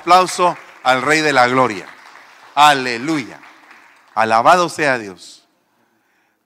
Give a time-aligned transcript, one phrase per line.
[0.00, 1.86] Aplauso al Rey de la Gloria.
[2.54, 3.38] Aleluya.
[4.14, 5.46] Alabado sea Dios.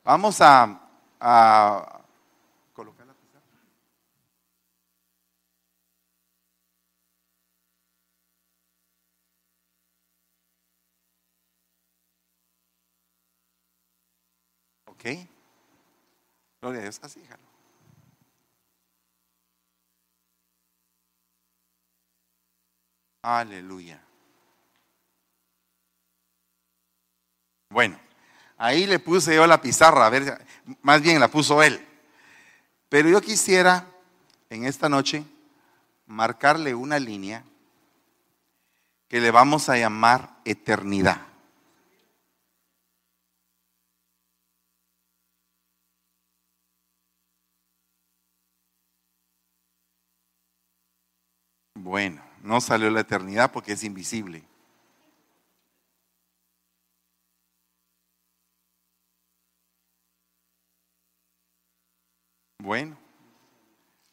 [0.02, 0.80] Vamos a,
[1.20, 2.00] a
[2.72, 3.46] colocar la pizarra.
[14.86, 15.04] Ok.
[16.60, 16.98] Gloria a Dios.
[17.04, 17.43] Así, déjalo.
[23.24, 23.98] Aleluya.
[27.70, 27.98] Bueno,
[28.58, 30.46] ahí le puse yo la pizarra, a ver,
[30.82, 31.82] más bien la puso él.
[32.90, 33.86] Pero yo quisiera
[34.50, 35.24] en esta noche
[36.04, 37.44] marcarle una línea
[39.08, 41.22] que le vamos a llamar eternidad.
[51.72, 54.44] Bueno, no salió la eternidad porque es invisible.
[62.58, 62.98] Bueno,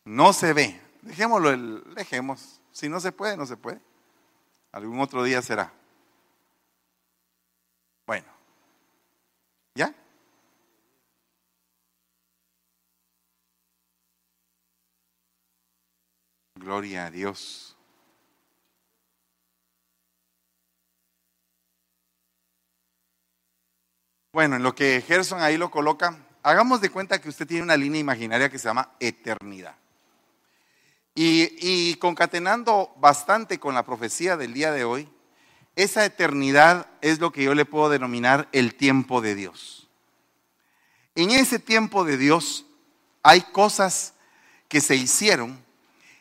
[0.05, 0.79] no se ve.
[1.01, 2.61] Dejémoslo, el, dejemos.
[2.71, 3.81] Si no se puede, no se puede.
[4.71, 5.73] Algún otro día será.
[8.07, 8.27] Bueno,
[9.75, 9.93] ¿ya?
[16.55, 17.75] Gloria a Dios.
[24.33, 27.75] Bueno, en lo que Gerson ahí lo coloca, hagamos de cuenta que usted tiene una
[27.75, 29.75] línea imaginaria que se llama eternidad.
[31.13, 35.09] Y, y, concatenando bastante con la profecía del día de hoy,
[35.75, 39.89] esa eternidad es lo que yo le puedo denominar el tiempo de Dios.
[41.15, 42.65] En ese tiempo de Dios
[43.23, 44.13] hay cosas
[44.69, 45.61] que se hicieron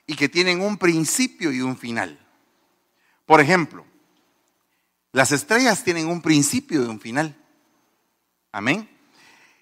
[0.08, 2.18] y que tienen un principio y un final.
[3.24, 3.84] Por ejemplo,
[5.12, 7.36] las estrellas tienen un principio y un final.
[8.52, 8.88] Amén.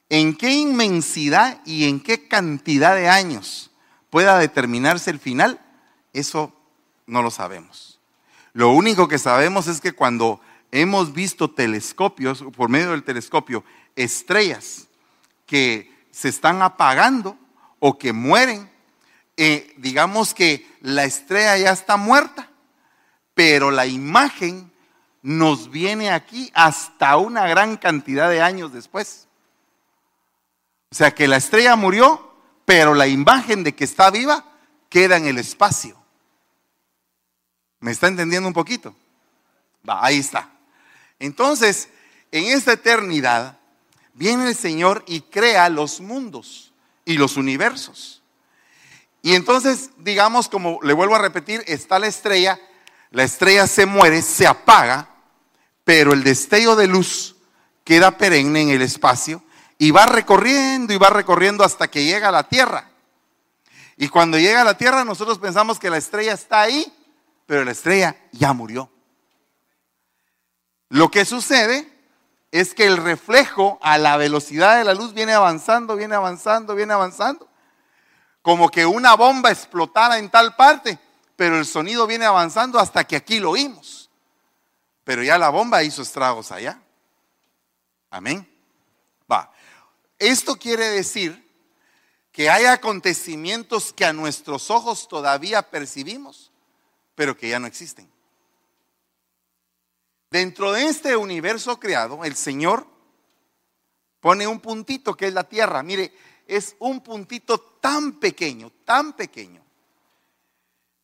[0.09, 3.71] ¿En qué inmensidad y en qué cantidad de años
[4.09, 5.61] pueda determinarse el final?
[6.15, 6.53] Eso
[7.07, 8.01] no lo sabemos.
[8.55, 10.41] Lo único que sabemos es que cuando
[10.73, 13.63] hemos visto telescopios, por medio del telescopio,
[13.97, 14.89] estrellas
[15.47, 17.37] que se están apagando
[17.79, 18.71] o que mueren,
[19.37, 22.51] eh, digamos que la estrella ya está muerta,
[23.35, 24.73] pero la imagen
[25.23, 29.27] nos viene aquí hasta una gran cantidad de años después.
[30.91, 32.33] O sea que la estrella murió,
[32.65, 34.45] pero la imagen de que está viva
[34.89, 35.97] queda en el espacio.
[37.81, 38.95] ¿Me está entendiendo un poquito?
[39.89, 40.51] Va, ahí está.
[41.19, 41.89] Entonces,
[42.33, 43.59] en esta eternidad,
[44.15, 46.73] viene el Señor y crea los mundos
[47.05, 48.23] y los universos.
[49.23, 52.59] Y entonces, digamos, como le vuelvo a repetir, está la estrella,
[53.11, 55.09] la estrella se muere, se apaga,
[55.85, 57.37] pero el destello de luz
[57.85, 59.43] queda perenne en el espacio
[59.79, 62.91] y va recorriendo y va recorriendo hasta que llega a la Tierra.
[63.97, 66.93] Y cuando llega a la Tierra nosotros pensamos que la estrella está ahí,
[67.47, 68.91] pero la estrella ya murió.
[70.91, 71.91] Lo que sucede
[72.51, 76.93] es que el reflejo a la velocidad de la luz viene avanzando, viene avanzando, viene
[76.93, 77.49] avanzando.
[78.43, 80.99] Como que una bomba explotara en tal parte,
[81.39, 84.11] pero el sonido viene avanzando hasta que aquí lo oímos.
[85.05, 86.83] Pero ya la bomba hizo estragos allá.
[88.11, 88.53] Amén.
[89.31, 89.53] Va.
[90.19, 91.49] Esto quiere decir
[92.33, 96.51] que hay acontecimientos que a nuestros ojos todavía percibimos,
[97.15, 98.11] pero que ya no existen.
[100.33, 102.85] Dentro de este universo creado, el Señor
[104.19, 105.85] pone un puntito que es la tierra.
[105.85, 106.13] Mire,
[106.49, 109.68] es un puntito tan pequeño, tan pequeño,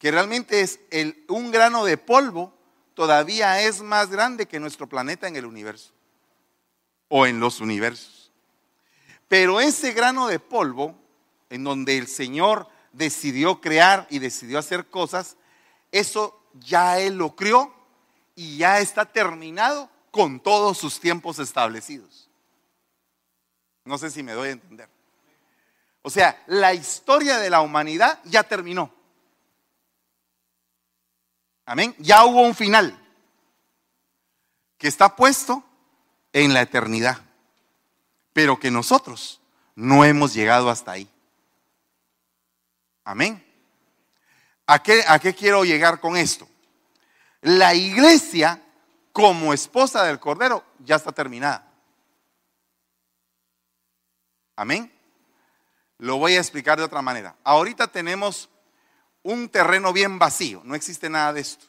[0.05, 0.81] que realmente es
[1.29, 2.53] un grano de polvo,
[2.93, 5.95] todavía es más grande que nuestro planeta en el universo
[7.09, 8.31] o en los universos.
[9.29, 10.95] Pero ese grano de polvo,
[11.49, 15.39] en donde el Señor decidió crear y decidió hacer cosas,
[15.91, 17.73] eso ya Él lo crió
[18.35, 22.29] y ya está terminado con todos sus tiempos establecidos.
[23.87, 24.91] No sé si me doy a entender.
[26.03, 28.93] O sea, la historia de la humanidad ya terminó.
[31.67, 31.95] Amén.
[31.99, 32.99] Ya hubo un final
[34.79, 35.65] que está puesto
[36.33, 37.19] en la eternidad,
[38.33, 39.41] pero que nosotros
[39.75, 41.09] no hemos llegado hasta ahí.
[43.05, 43.45] Amén.
[44.67, 46.49] ¿A qué, ¿A qué quiero llegar con esto?
[47.43, 48.63] La iglesia
[49.13, 51.71] como esposa del Cordero ya está terminada.
[54.57, 54.93] Amén.
[55.99, 57.37] Lo voy a explicar de otra manera.
[57.45, 58.49] Ahorita tenemos
[59.25, 61.67] un terreno bien vacío, no existe nada de esto.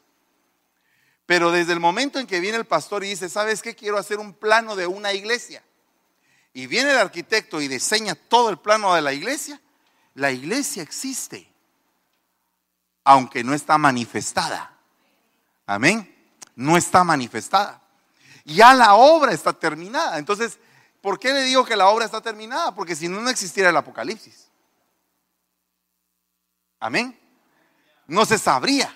[1.26, 3.76] Pero desde el momento en que viene el pastor y dice, ¿sabes qué?
[3.76, 5.64] Quiero hacer un plano de una iglesia.
[6.54, 9.60] Y viene el arquitecto y diseña todo el plano de la iglesia.
[10.14, 11.52] La iglesia existe,
[13.04, 14.78] aunque no está manifestada.
[15.66, 16.14] Amén.
[16.56, 17.82] No está manifestada.
[18.46, 20.20] Ya la obra está terminada.
[20.20, 20.60] Entonces,
[21.02, 22.74] ¿por qué le digo que la obra está terminada?
[22.76, 24.48] Porque si no, no existiera el Apocalipsis.
[26.80, 27.20] Amén.
[28.08, 28.96] No se sabría.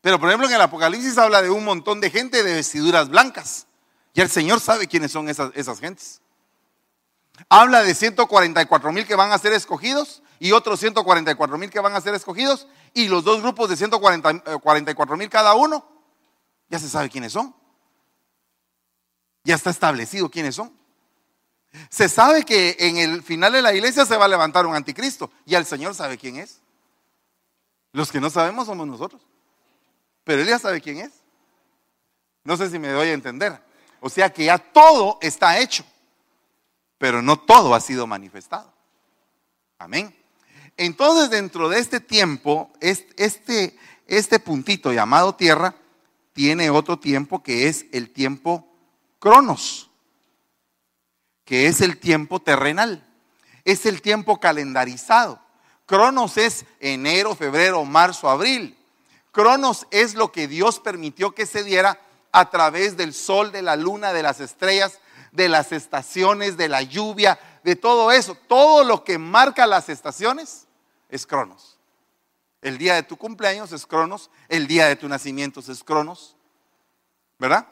[0.00, 3.66] Pero por ejemplo en el Apocalipsis habla de un montón de gente de vestiduras blancas.
[4.14, 6.20] Y el Señor sabe quiénes son esas, esas gentes.
[7.48, 11.94] Habla de 144 mil que van a ser escogidos y otros 144 mil que van
[11.94, 12.66] a ser escogidos.
[12.94, 15.86] Y los dos grupos de 144 mil cada uno,
[16.68, 17.54] ya se sabe quiénes son.
[19.44, 20.76] Ya está establecido quiénes son.
[21.90, 25.30] Se sabe que en el final de la iglesia se va a levantar un anticristo.
[25.46, 26.60] Y el Señor sabe quién es.
[27.92, 29.22] Los que no sabemos somos nosotros.
[30.24, 31.12] Pero él ya sabe quién es.
[32.44, 33.60] No sé si me doy a entender.
[34.00, 35.84] O sea que ya todo está hecho,
[36.98, 38.72] pero no todo ha sido manifestado.
[39.78, 40.14] Amén.
[40.76, 43.76] Entonces dentro de este tiempo, este,
[44.06, 45.74] este puntito llamado tierra
[46.32, 48.72] tiene otro tiempo que es el tiempo
[49.18, 49.90] cronos,
[51.44, 53.04] que es el tiempo terrenal,
[53.64, 55.40] es el tiempo calendarizado.
[55.88, 58.76] Cronos es enero, febrero, marzo, abril.
[59.32, 61.98] Cronos es lo que Dios permitió que se diera
[62.30, 65.00] a través del sol, de la luna, de las estrellas,
[65.32, 68.34] de las estaciones, de la lluvia, de todo eso.
[68.34, 70.66] Todo lo que marca las estaciones
[71.08, 71.78] es Cronos.
[72.60, 76.36] El día de tu cumpleaños es Cronos, el día de tu nacimiento es Cronos,
[77.38, 77.66] ¿verdad?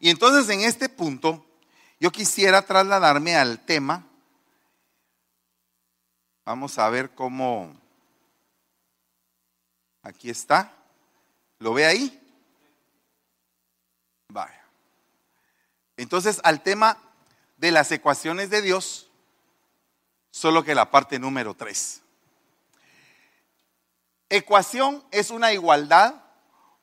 [0.00, 1.46] Y entonces en este punto
[2.00, 4.04] yo quisiera trasladarme al tema
[6.44, 7.74] Vamos a ver cómo...
[10.02, 10.74] Aquí está.
[11.58, 12.20] ¿Lo ve ahí?
[14.28, 14.62] Vaya.
[15.96, 16.98] Entonces, al tema
[17.56, 19.10] de las ecuaciones de Dios,
[20.30, 22.02] solo que la parte número 3.
[24.28, 26.22] Ecuación es una igualdad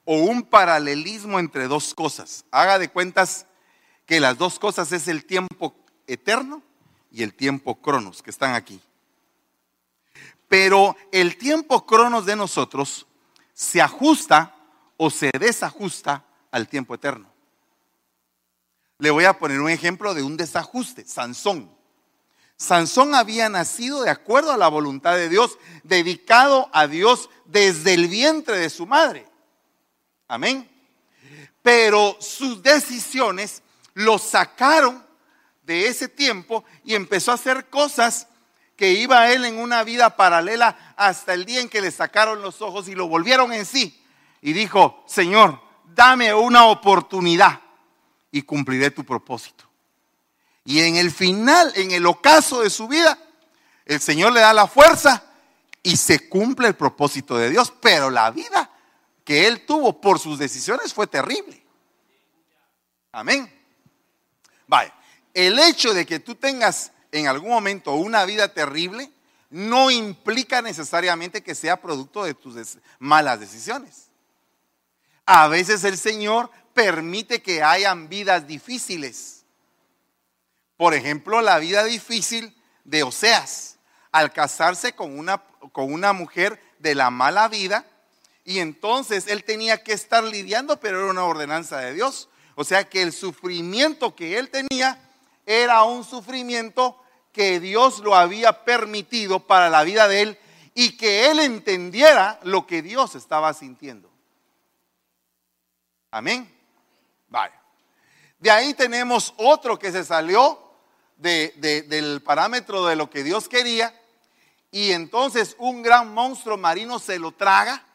[0.05, 2.45] o un paralelismo entre dos cosas.
[2.49, 3.45] Haga de cuentas
[4.07, 5.75] que las dos cosas es el tiempo
[6.07, 6.63] eterno
[7.11, 8.81] y el tiempo cronos que están aquí.
[10.51, 13.07] Pero el tiempo cronos de nosotros
[13.53, 14.53] se ajusta
[14.97, 17.31] o se desajusta al tiempo eterno.
[18.97, 21.73] Le voy a poner un ejemplo de un desajuste, Sansón.
[22.57, 28.09] Sansón había nacido de acuerdo a la voluntad de Dios, dedicado a Dios desde el
[28.09, 29.25] vientre de su madre.
[30.27, 30.69] Amén.
[31.61, 33.63] Pero sus decisiones
[33.93, 35.01] lo sacaron
[35.63, 38.27] de ese tiempo y empezó a hacer cosas
[38.81, 42.63] que iba él en una vida paralela hasta el día en que le sacaron los
[42.63, 44.03] ojos y lo volvieron en sí.
[44.41, 45.61] Y dijo, Señor,
[45.93, 47.61] dame una oportunidad
[48.31, 49.65] y cumpliré tu propósito.
[50.65, 53.19] Y en el final, en el ocaso de su vida,
[53.85, 55.25] el Señor le da la fuerza
[55.83, 57.71] y se cumple el propósito de Dios.
[57.83, 58.67] Pero la vida
[59.23, 61.63] que él tuvo por sus decisiones fue terrible.
[63.11, 63.47] Amén.
[64.65, 64.91] Vaya,
[65.35, 69.11] el hecho de que tú tengas en algún momento una vida terrible,
[69.49, 74.07] no implica necesariamente que sea producto de tus malas decisiones.
[75.25, 79.43] A veces el Señor permite que hayan vidas difíciles.
[80.77, 83.77] Por ejemplo, la vida difícil de Oseas,
[84.11, 87.85] al casarse con una, con una mujer de la mala vida,
[88.43, 92.29] y entonces él tenía que estar lidiando, pero era una ordenanza de Dios.
[92.55, 94.99] O sea que el sufrimiento que él tenía
[95.45, 97.00] era un sufrimiento
[97.31, 100.39] que Dios lo había permitido para la vida de él
[100.73, 104.09] y que él entendiera lo que Dios estaba sintiendo.
[106.11, 106.51] Amén.
[107.27, 107.59] Vaya.
[108.39, 110.59] De ahí tenemos otro que se salió
[111.17, 113.93] del parámetro de lo que Dios quería
[114.71, 117.85] y entonces un gran monstruo marino se lo traga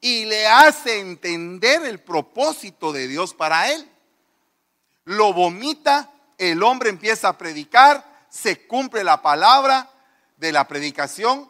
[0.00, 3.88] y le hace entender el propósito de Dios para él.
[5.04, 9.88] Lo vomita, el hombre empieza a predicar, se cumple la palabra
[10.36, 11.48] de la predicación,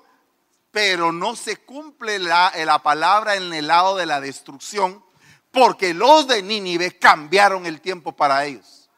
[0.70, 5.02] pero no se cumple la, la, palabra en el lado de la destrucción,
[5.50, 8.90] porque los de Nínive cambiaron el tiempo para ellos.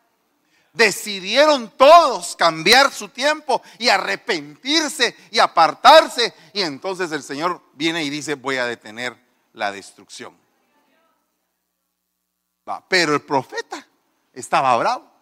[0.72, 6.34] Decidieron todos cambiar su tiempo y arrepentirse y apartarse.
[6.52, 9.16] Y entonces el Señor viene y dice, voy a detener
[9.52, 10.36] la destrucción.
[12.88, 13.86] pero el profeta
[14.32, 15.15] estaba bravo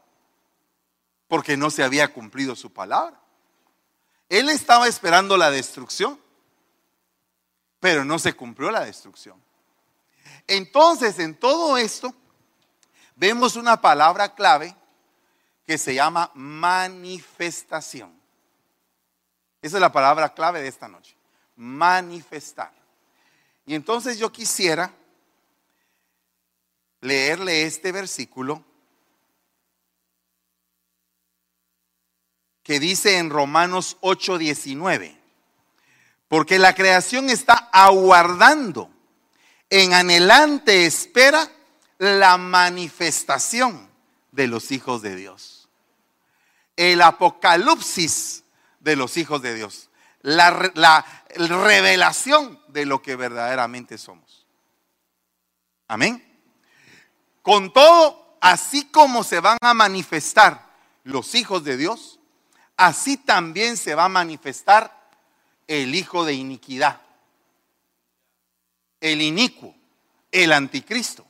[1.34, 3.20] porque no se había cumplido su palabra.
[4.28, 6.16] Él estaba esperando la destrucción,
[7.80, 9.42] pero no se cumplió la destrucción.
[10.46, 12.14] Entonces, en todo esto,
[13.16, 14.76] vemos una palabra clave
[15.66, 18.16] que se llama manifestación.
[19.60, 21.16] Esa es la palabra clave de esta noche.
[21.56, 22.72] Manifestar.
[23.66, 24.94] Y entonces yo quisiera
[27.00, 28.64] leerle este versículo
[32.64, 35.16] que dice en Romanos 8:19,
[36.26, 38.90] porque la creación está aguardando
[39.70, 41.50] en anhelante espera
[41.98, 43.88] la manifestación
[44.32, 45.68] de los hijos de Dios.
[46.76, 48.44] El apocalipsis
[48.80, 49.90] de los hijos de Dios.
[50.20, 51.04] La, la,
[51.36, 54.46] revelación de lo que verdaderamente somos.
[55.88, 56.24] Amén.
[57.42, 60.70] Con todo, así como se van a manifestar
[61.02, 62.20] los hijos de Dios,
[62.76, 65.04] así también se va a manifestar
[65.66, 67.00] el hijo de iniquidad,
[69.00, 69.74] el inicuo,
[70.30, 71.24] el anticristo.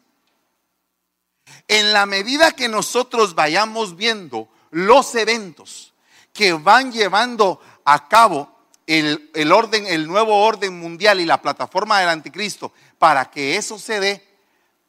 [1.68, 5.92] En la medida que nosotros vayamos viendo los eventos
[6.32, 8.50] que van llevando a cabo
[8.86, 13.78] el, el, orden, el nuevo orden mundial y la plataforma del anticristo, para que eso
[13.78, 14.26] se dé,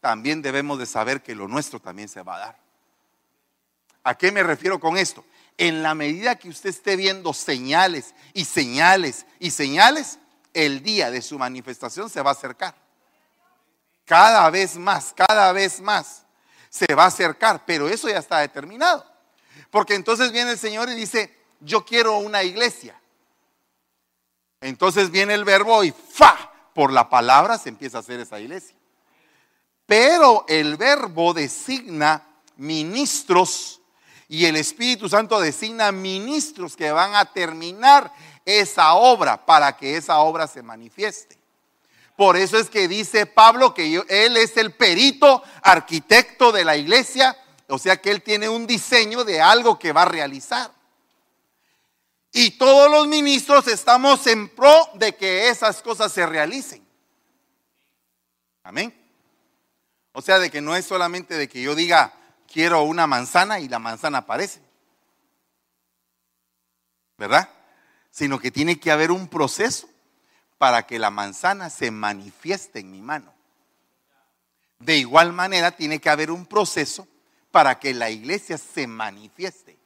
[0.01, 2.57] también debemos de saber que lo nuestro también se va a dar.
[4.03, 5.25] ¿A qué me refiero con esto?
[5.57, 10.19] En la medida que usted esté viendo señales y señales y señales,
[10.53, 12.75] el día de su manifestación se va a acercar.
[14.05, 16.25] Cada vez más, cada vez más
[16.69, 19.05] se va a acercar, pero eso ya está determinado.
[19.71, 22.99] Porque entonces viene el Señor y dice, yo quiero una iglesia.
[24.61, 28.75] Entonces viene el verbo y fa, por la palabra se empieza a hacer esa iglesia.
[29.85, 33.81] Pero el verbo designa ministros
[34.27, 38.11] y el Espíritu Santo designa ministros que van a terminar
[38.43, 41.37] esa obra para que esa obra se manifieste.
[42.15, 47.37] Por eso es que dice Pablo que él es el perito arquitecto de la iglesia,
[47.67, 50.71] o sea que él tiene un diseño de algo que va a realizar.
[52.31, 56.85] Y todos los ministros estamos en pro de que esas cosas se realicen.
[58.63, 58.93] Amén.
[60.11, 62.13] O sea, de que no es solamente de que yo diga,
[62.55, 64.61] quiero una manzana y la manzana aparece.
[67.17, 67.49] ¿Verdad?
[68.11, 69.89] Sino que tiene que haber un proceso
[70.57, 73.33] para que la manzana se manifieste en mi mano.
[74.79, 77.05] De igual manera, tiene que haber un proceso
[77.51, 79.77] para que la iglesia se manifieste.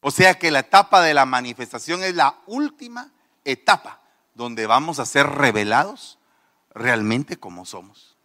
[0.00, 3.10] O sea que la etapa de la manifestación es la última
[3.46, 4.02] etapa
[4.34, 6.18] donde vamos a ser revelados
[6.74, 8.15] realmente como somos.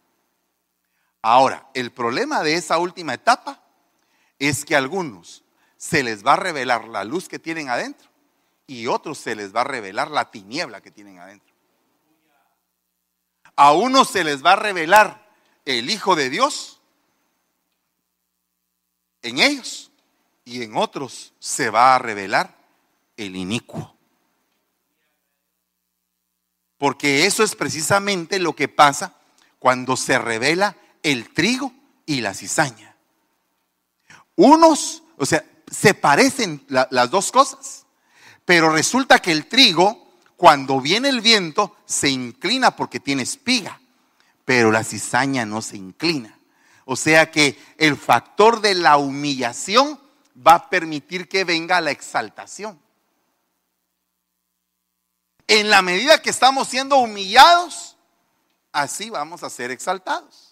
[1.22, 3.62] Ahora, el problema de esa última etapa
[4.40, 5.44] es que a algunos
[5.76, 8.10] se les va a revelar la luz que tienen adentro
[8.66, 11.54] y otros se les va a revelar la tiniebla que tienen adentro.
[13.54, 15.30] A unos se les va a revelar
[15.64, 16.80] el Hijo de Dios
[19.22, 19.92] en ellos
[20.44, 22.56] y en otros se va a revelar
[23.16, 23.96] el inicuo.
[26.78, 29.14] Porque eso es precisamente lo que pasa
[29.60, 31.72] cuando se revela el trigo
[32.06, 32.96] y la cizaña.
[34.36, 37.86] Unos, o sea, se parecen las dos cosas.
[38.44, 43.80] Pero resulta que el trigo, cuando viene el viento, se inclina porque tiene espiga,
[44.44, 46.38] pero la cizaña no se inclina.
[46.84, 50.00] O sea que el factor de la humillación
[50.44, 52.80] va a permitir que venga la exaltación.
[55.46, 57.96] En la medida que estamos siendo humillados,
[58.72, 60.51] así vamos a ser exaltados.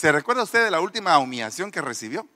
[0.00, 2.26] ¿Se recuerda usted de la última humillación que recibió?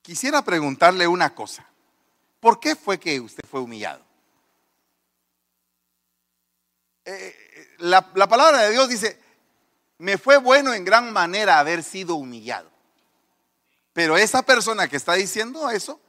[0.00, 1.66] Quisiera preguntarle una cosa.
[2.40, 4.02] ¿Por qué fue que usted fue humillado?
[7.04, 9.20] Eh, la, la palabra de Dios dice,
[9.98, 12.70] me fue bueno en gran manera haber sido humillado.
[13.92, 16.00] Pero esa persona que está diciendo eso,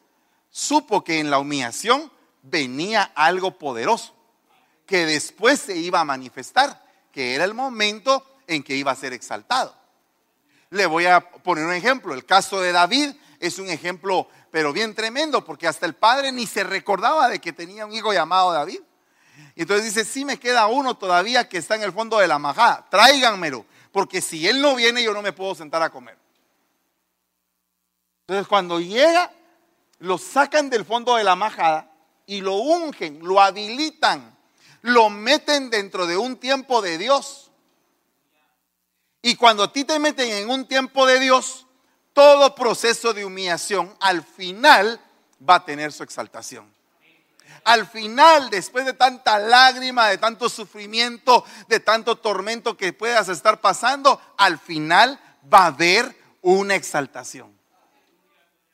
[0.50, 2.10] supo que en la humillación
[2.42, 4.16] venía algo poderoso,
[4.86, 6.87] que después se iba a manifestar,
[7.18, 9.76] que era el momento en que iba a ser exaltado.
[10.70, 13.10] Le voy a poner un ejemplo, el caso de David
[13.40, 17.54] es un ejemplo, pero bien tremendo, porque hasta el padre ni se recordaba de que
[17.54, 18.82] tenía un hijo llamado David.
[19.56, 22.38] Y entonces dice, sí me queda uno todavía que está en el fondo de la
[22.38, 26.20] majada, tráiganmelo, porque si él no viene yo no me puedo sentar a comer.
[28.28, 29.32] Entonces cuando llega,
[29.98, 31.92] lo sacan del fondo de la majada
[32.28, 34.37] y lo ungen, lo habilitan,
[34.82, 37.52] lo meten dentro de un tiempo de Dios.
[39.22, 41.68] Y cuando a ti te meten en un tiempo de Dios,
[42.14, 45.00] todo proceso de humillación al final
[45.48, 46.74] va a tener su exaltación.
[47.64, 53.60] Al final, después de tanta lágrima, de tanto sufrimiento, de tanto tormento que puedas estar
[53.60, 55.20] pasando, al final
[55.54, 57.58] va a haber una exaltación.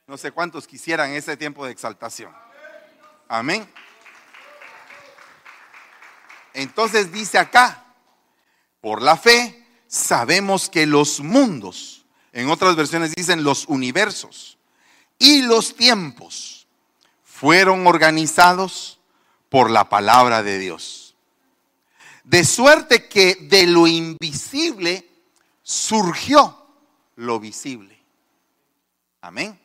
[0.06, 2.32] No sé cuántos quisieran ese tiempo de exaltación.
[3.28, 3.68] Amén.
[6.54, 7.86] Entonces dice acá,
[8.82, 14.58] por la fe sabemos que los mundos, en otras versiones dicen los universos
[15.20, 16.68] y los tiempos,
[17.24, 19.00] fueron organizados
[19.50, 21.16] por la palabra de Dios.
[22.24, 25.08] De suerte que de lo invisible
[25.62, 26.66] surgió
[27.16, 28.00] lo visible.
[29.22, 29.60] Amén.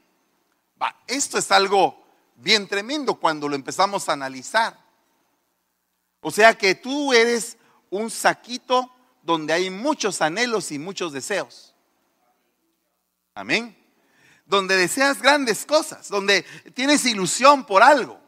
[1.06, 2.04] esto es algo
[2.36, 4.78] bien tremendo cuando lo empezamos a analizar.
[6.20, 7.56] O sea que tú eres
[7.90, 11.74] un saquito donde hay muchos anhelos y muchos deseos.
[13.34, 13.78] Amén
[14.48, 16.42] donde deseas grandes cosas, donde
[16.74, 18.18] tienes ilusión por algo.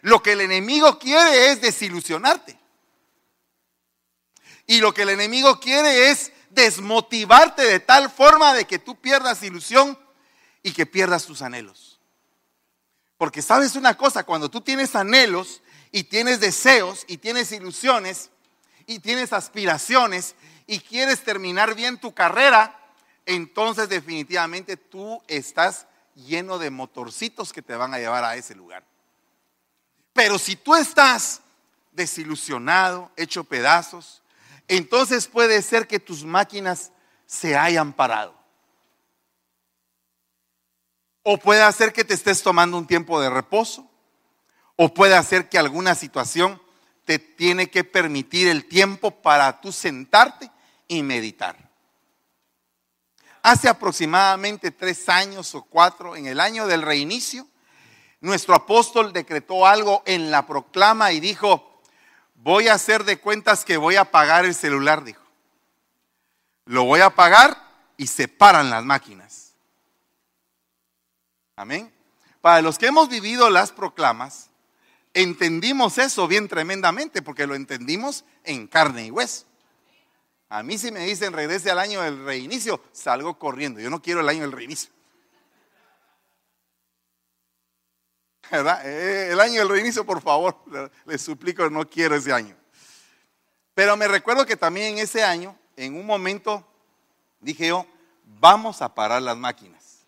[0.00, 2.58] Lo que el enemigo quiere es desilusionarte.
[4.66, 9.42] Y lo que el enemigo quiere es desmotivarte de tal forma de que tú pierdas
[9.42, 9.98] ilusión
[10.62, 12.00] y que pierdas tus anhelos.
[13.18, 18.30] Porque sabes una cosa, cuando tú tienes anhelos y tienes deseos y tienes ilusiones
[18.86, 20.34] y tienes aspiraciones
[20.66, 22.78] y quieres terminar bien tu carrera,
[23.26, 28.84] entonces definitivamente tú estás lleno de motorcitos que te van a llevar a ese lugar.
[30.12, 31.40] Pero si tú estás
[31.92, 34.22] desilusionado, hecho pedazos,
[34.66, 36.92] entonces puede ser que tus máquinas
[37.26, 38.34] se hayan parado.
[41.22, 43.87] O puede ser que te estés tomando un tiempo de reposo.
[44.80, 46.62] O puede ser que alguna situación
[47.04, 50.50] te tiene que permitir el tiempo para tú sentarte
[50.88, 51.68] y meditar
[53.48, 57.46] hace aproximadamente tres años o cuatro, en el año del reinicio,
[58.20, 61.80] nuestro apóstol decretó algo en la proclama y dijo,
[62.34, 65.22] voy a hacer de cuentas que voy a pagar el celular, dijo.
[66.66, 67.56] Lo voy a pagar
[67.96, 69.54] y se paran las máquinas.
[71.56, 71.92] Amén.
[72.42, 74.47] Para los que hemos vivido las proclamas,
[75.14, 79.46] entendimos eso bien tremendamente porque lo entendimos en carne y hueso.
[80.48, 83.80] A mí si me dicen regrese al año del reinicio, salgo corriendo.
[83.80, 84.90] Yo no quiero el año del reinicio.
[88.50, 88.86] ¿Verdad?
[88.86, 90.56] Eh, el año del reinicio, por favor,
[91.04, 92.56] les suplico, no quiero ese año.
[93.74, 96.66] Pero me recuerdo que también ese año, en un momento,
[97.40, 97.86] dije yo,
[98.24, 100.06] vamos a parar las máquinas.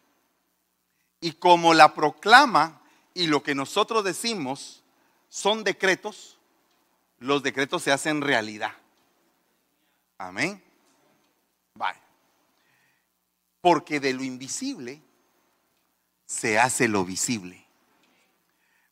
[1.21, 2.81] Y como la proclama
[3.13, 4.80] y lo que nosotros decimos
[5.31, 6.39] son decretos,
[7.19, 8.73] los decretos se hacen realidad.
[10.19, 10.63] Amén.
[11.75, 12.03] Vaya.
[13.63, 15.01] Porque de lo invisible
[16.27, 17.65] se hace lo visible.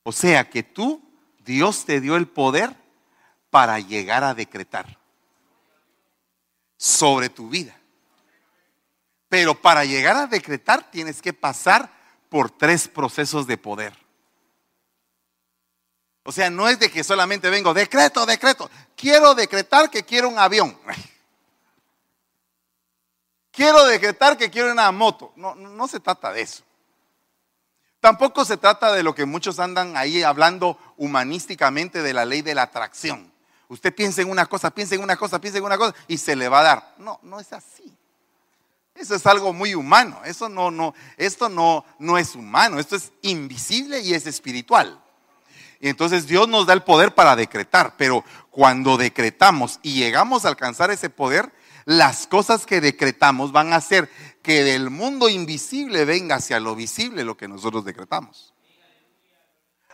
[0.04, 1.02] O sea que tú,
[1.44, 2.74] Dios te dio el poder
[3.50, 4.98] para llegar a decretar
[6.76, 7.76] sobre tu vida.
[9.28, 11.92] Pero para llegar a decretar tienes que pasar
[12.28, 14.07] por tres procesos de poder.
[16.28, 18.70] O sea, no es de que solamente vengo, decreto, decreto.
[18.94, 20.78] Quiero decretar que quiero un avión.
[23.50, 25.32] quiero decretar que quiero una moto.
[25.36, 26.64] No, no se trata de eso.
[28.00, 32.54] Tampoco se trata de lo que muchos andan ahí hablando humanísticamente de la ley de
[32.54, 33.32] la atracción.
[33.68, 36.36] Usted piensa en una cosa, piensa en una cosa, piensa en una cosa y se
[36.36, 36.94] le va a dar.
[36.98, 37.96] No, no es así.
[38.94, 40.20] Eso es algo muy humano.
[40.26, 42.78] Eso no, no, esto no, no es humano.
[42.78, 45.02] Esto es invisible y es espiritual.
[45.80, 50.48] Y entonces Dios nos da el poder para decretar, pero cuando decretamos y llegamos a
[50.48, 51.52] alcanzar ese poder,
[51.84, 54.10] las cosas que decretamos van a hacer
[54.42, 58.52] que del mundo invisible venga hacia lo visible lo que nosotros decretamos.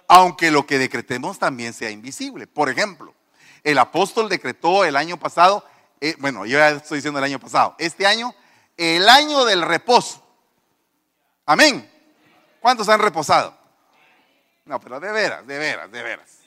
[0.09, 2.47] Aunque lo que decretemos también sea invisible.
[2.47, 3.15] Por ejemplo,
[3.63, 5.65] el apóstol decretó el año pasado,
[6.01, 8.35] eh, bueno, yo ya estoy diciendo el año pasado, este año,
[8.77, 10.23] el año del reposo.
[11.47, 11.91] Amén.
[12.61, 13.64] ¿Cuántos han reposado?
[14.65, 16.39] No, pero de veras, de veras, de veras.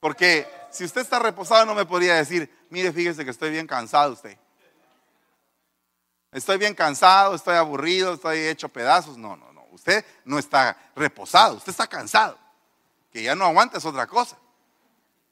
[0.00, 4.12] Porque si usted está reposado no me podría decir, mire, fíjese que estoy bien cansado
[4.12, 4.38] usted.
[6.32, 9.16] Estoy bien cansado, estoy aburrido, estoy hecho pedazos.
[9.16, 9.66] No, no, no.
[9.70, 12.38] Usted no está reposado, usted está cansado.
[13.10, 14.36] Que ya no aguanta es otra cosa.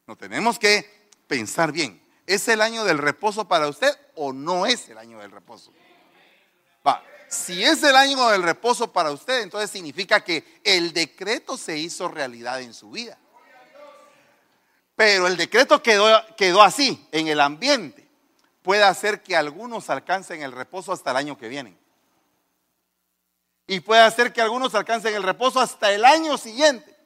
[0.07, 2.03] No tenemos que pensar bien.
[2.27, 5.73] ¿Es el año del reposo para usted o no es el año del reposo?
[6.87, 7.03] Va.
[7.35, 12.07] Si es el año del reposo para usted, entonces significa que el decreto se hizo
[12.07, 13.19] realidad en su vida.
[14.95, 18.09] Pero el decreto quedó, quedó así, en el ambiente.
[18.63, 21.77] Puede hacer que algunos alcancen el reposo hasta el año que viene.
[23.67, 26.97] Y puede hacer que algunos alcancen el reposo hasta el año siguiente.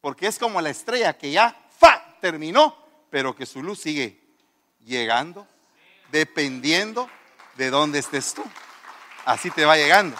[0.00, 2.16] Porque es como la estrella que ya, ¡fa!
[2.20, 2.76] terminó,
[3.10, 4.20] pero que su luz sigue
[4.84, 5.48] llegando,
[6.12, 7.10] dependiendo
[7.56, 8.44] de dónde estés tú.
[9.24, 10.16] Así te va llegando.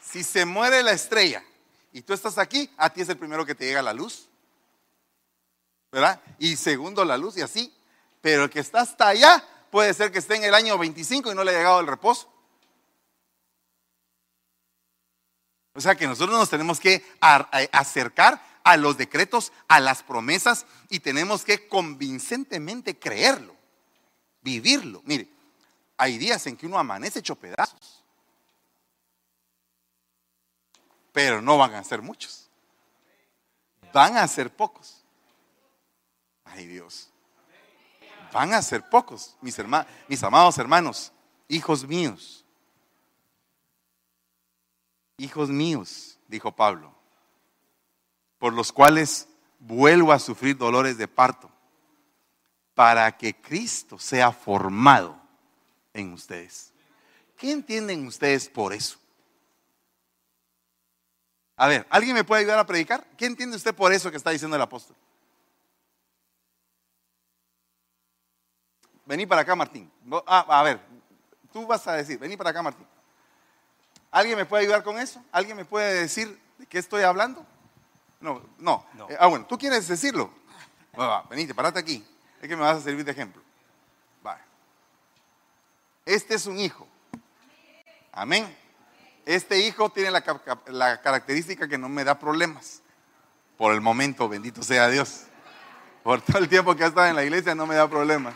[0.00, 1.42] Si se muere la estrella
[1.92, 4.28] y tú estás aquí, a ti es el primero que te llega la luz.
[5.90, 6.20] ¿Verdad?
[6.38, 7.72] Y segundo la luz y así.
[8.20, 11.34] Pero el que está hasta allá puede ser que esté en el año 25 y
[11.34, 12.32] no le ha llegado el reposo.
[15.74, 21.00] O sea que nosotros nos tenemos que acercar a los decretos, a las promesas y
[21.00, 23.56] tenemos que convincentemente creerlo,
[24.40, 25.02] vivirlo.
[25.04, 25.28] Mire,
[25.96, 28.02] hay días en que uno amanece hecho pedazos,
[31.12, 32.50] pero no van a ser muchos,
[33.92, 35.02] van a ser pocos.
[36.44, 37.10] Ay Dios,
[38.32, 41.12] van a ser pocos, mis, hermanos, mis amados hermanos,
[41.48, 42.44] hijos míos.
[45.16, 46.92] Hijos míos, dijo Pablo,
[48.38, 49.28] por los cuales
[49.60, 51.48] vuelvo a sufrir dolores de parto,
[52.74, 55.23] para que Cristo sea formado
[55.94, 56.72] en ustedes.
[57.38, 58.98] ¿Qué entienden ustedes por eso?
[61.56, 63.06] A ver, ¿alguien me puede ayudar a predicar?
[63.16, 64.96] ¿Qué entiende usted por eso que está diciendo el apóstol?
[69.06, 69.90] Vení para acá, Martín.
[70.26, 70.80] Ah, a ver,
[71.52, 72.86] tú vas a decir, vení para acá, Martín.
[74.10, 75.22] ¿Alguien me puede ayudar con eso?
[75.30, 77.46] ¿Alguien me puede decir de qué estoy hablando?
[78.20, 78.86] No, no.
[79.08, 80.30] Eh, ah, bueno, ¿tú quieres decirlo?
[80.98, 82.04] Va, venite, parate aquí.
[82.40, 83.43] Es que me vas a servir de ejemplo.
[86.04, 86.86] Este es un hijo.
[88.12, 88.54] Amén.
[89.24, 90.22] Este hijo tiene la,
[90.66, 92.82] la característica que no me da problemas.
[93.56, 95.22] Por el momento, bendito sea Dios.
[96.02, 98.34] Por todo el tiempo que ha estado en la iglesia no me da problemas.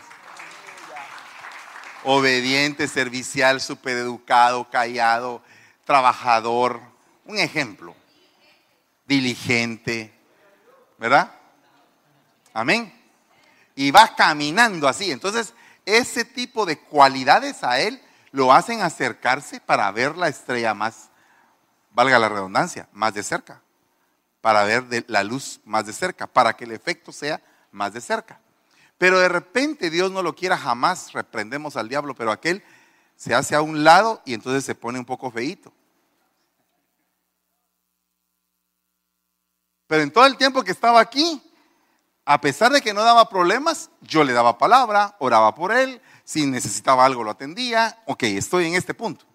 [2.03, 5.43] Obediente, servicial, supereducado, callado,
[5.85, 6.81] trabajador.
[7.25, 7.95] Un ejemplo
[9.05, 10.13] diligente,
[10.97, 11.31] ¿verdad?
[12.53, 12.93] Amén.
[13.75, 15.11] Y va caminando así.
[15.11, 15.53] Entonces,
[15.97, 21.09] ese tipo de cualidades a él lo hacen acercarse para ver la estrella más,
[21.91, 23.61] valga la redundancia, más de cerca.
[24.41, 28.39] Para ver la luz más de cerca, para que el efecto sea más de cerca.
[28.97, 32.63] Pero de repente Dios no lo quiera jamás, reprendemos al diablo, pero aquel
[33.15, 35.73] se hace a un lado y entonces se pone un poco feíto.
[39.87, 41.41] Pero en todo el tiempo que estaba aquí,
[42.25, 46.45] a pesar de que no daba problemas, yo le daba palabra, oraba por él, si
[46.45, 48.01] necesitaba algo lo atendía.
[48.05, 49.25] Ok, estoy en este punto.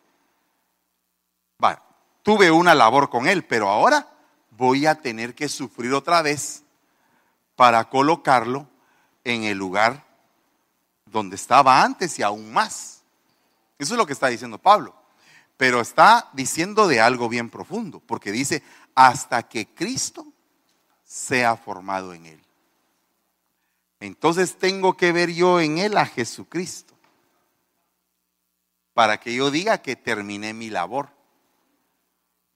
[1.59, 1.81] Vale,
[2.23, 4.09] tuve una labor con él, pero ahora
[4.51, 6.63] voy a tener que sufrir otra vez
[7.57, 8.69] para colocarlo
[9.25, 10.05] en el lugar
[11.07, 13.03] donde estaba antes y aún más.
[13.79, 14.95] Eso es lo que está diciendo Pablo.
[15.57, 18.63] Pero está diciendo de algo bien profundo, porque dice,
[18.95, 20.27] hasta que Cristo
[21.05, 22.44] sea formado en él.
[24.05, 26.95] Entonces tengo que ver yo en él a Jesucristo
[28.93, 31.09] para que yo diga que terminé mi labor.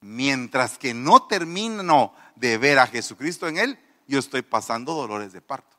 [0.00, 5.40] Mientras que no termino de ver a Jesucristo en él, yo estoy pasando dolores de
[5.40, 5.74] parto.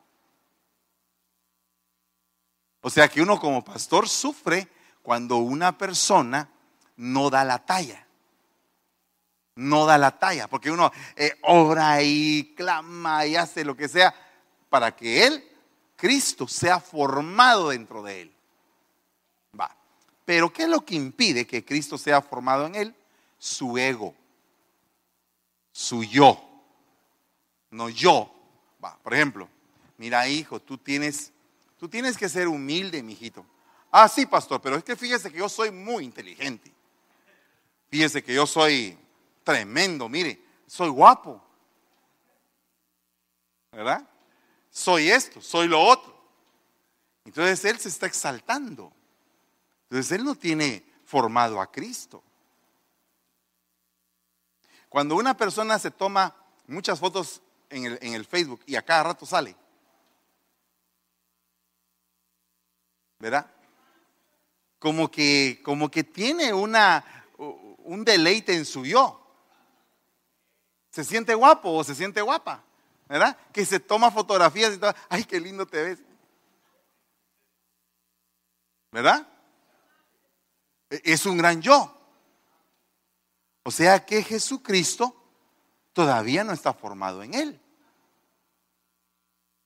[2.81, 4.67] O sea que uno como pastor sufre
[5.03, 6.49] cuando una persona
[6.95, 8.07] no da la talla
[9.55, 14.15] no da la talla, porque uno eh, obra y clama y hace lo que sea
[14.69, 15.48] para que Él,
[15.99, 18.33] Cristo, sea formado dentro de Él.
[19.59, 19.75] Va.
[20.23, 22.95] Pero ¿qué es lo que impide que Cristo sea formado en Él?
[23.37, 24.15] Su ego,
[25.71, 26.39] su yo,
[27.69, 28.33] no yo.
[28.83, 28.97] Va.
[28.97, 29.49] Por ejemplo,
[29.97, 31.33] mira hijo, tú tienes,
[31.77, 33.45] tú tienes que ser humilde, mijito.
[33.91, 36.71] Ah, sí, pastor, pero es que fíjese que yo soy muy inteligente.
[37.89, 38.97] Fíjese que yo soy
[39.43, 41.43] tremendo, mire, soy guapo.
[43.71, 44.08] ¿Verdad?
[44.79, 46.17] Soy esto, soy lo otro.
[47.25, 48.93] Entonces él se está exaltando.
[49.89, 52.23] Entonces él no tiene formado a Cristo.
[54.87, 56.33] Cuando una persona se toma
[56.65, 59.53] muchas fotos en el, Facebook y a cada rato sale,
[63.19, 63.51] ¿verdad?
[64.79, 67.03] Como que, como que tiene una,
[67.79, 69.19] un deleite en su yo
[70.89, 72.63] se siente guapo o se siente guapa,
[73.09, 73.35] ¿verdad?
[73.51, 75.99] Que se toma fotografías y todo, ay, qué lindo te ves.
[78.91, 79.27] ¿Verdad?
[80.89, 81.95] E, es un gran yo.
[83.63, 85.15] O sea que Jesucristo
[85.91, 87.61] todavía no está formado en él.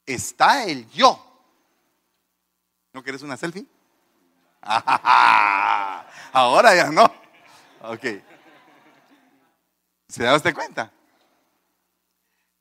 [0.06, 1.30] Está el yo.
[2.94, 3.66] ¿No quieres una selfie?
[6.32, 7.04] Ahora ya no.
[7.82, 8.06] Ok.
[10.08, 10.92] ¿Se da usted cuenta?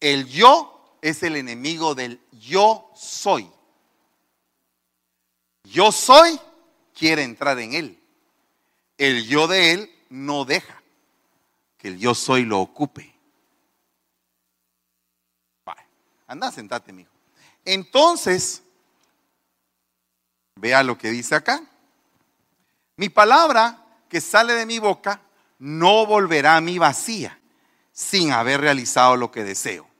[0.02, 3.48] El yo es el enemigo del yo soy.
[5.62, 6.40] Yo soy
[6.92, 8.02] quiere entrar en él.
[8.98, 10.82] El yo de él no deja
[11.78, 13.14] que el yo soy lo ocupe.
[16.26, 17.12] Anda, sentate, mijo.
[17.64, 18.64] Entonces,
[20.56, 21.62] vea lo que dice acá.
[22.96, 25.20] Mi palabra que sale de mi boca
[25.60, 27.38] no volverá a mí vacía
[27.92, 29.91] sin haber realizado lo que deseo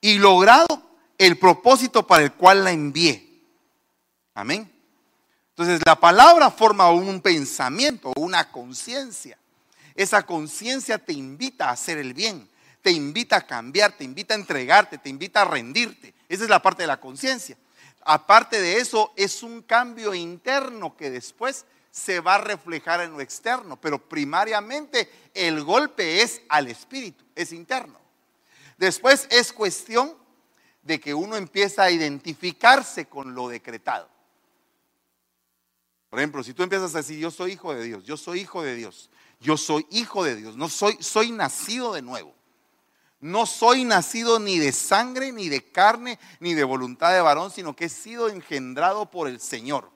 [0.00, 0.82] y logrado
[1.16, 3.42] el propósito para el cual la envié.
[4.34, 4.70] Amén.
[5.50, 9.36] Entonces la palabra forma un pensamiento, una conciencia.
[9.96, 12.48] Esa conciencia te invita a hacer el bien,
[12.82, 16.14] te invita a cambiar, te invita a entregarte, te invita a rendirte.
[16.28, 17.56] Esa es la parte de la conciencia.
[18.04, 23.20] Aparte de eso, es un cambio interno que después se va a reflejar en lo
[23.20, 27.98] externo, pero primariamente el golpe es al espíritu, es interno.
[28.78, 30.16] Después es cuestión
[30.82, 34.08] de que uno empieza a identificarse con lo decretado.
[36.08, 38.62] Por ejemplo, si tú empiezas a decir, yo soy hijo de Dios, yo soy hijo
[38.62, 39.10] de Dios,
[39.40, 42.34] yo soy hijo de Dios, no soy, soy nacido de nuevo.
[43.20, 47.74] No soy nacido ni de sangre, ni de carne, ni de voluntad de varón, sino
[47.74, 49.90] que he sido engendrado por el Señor.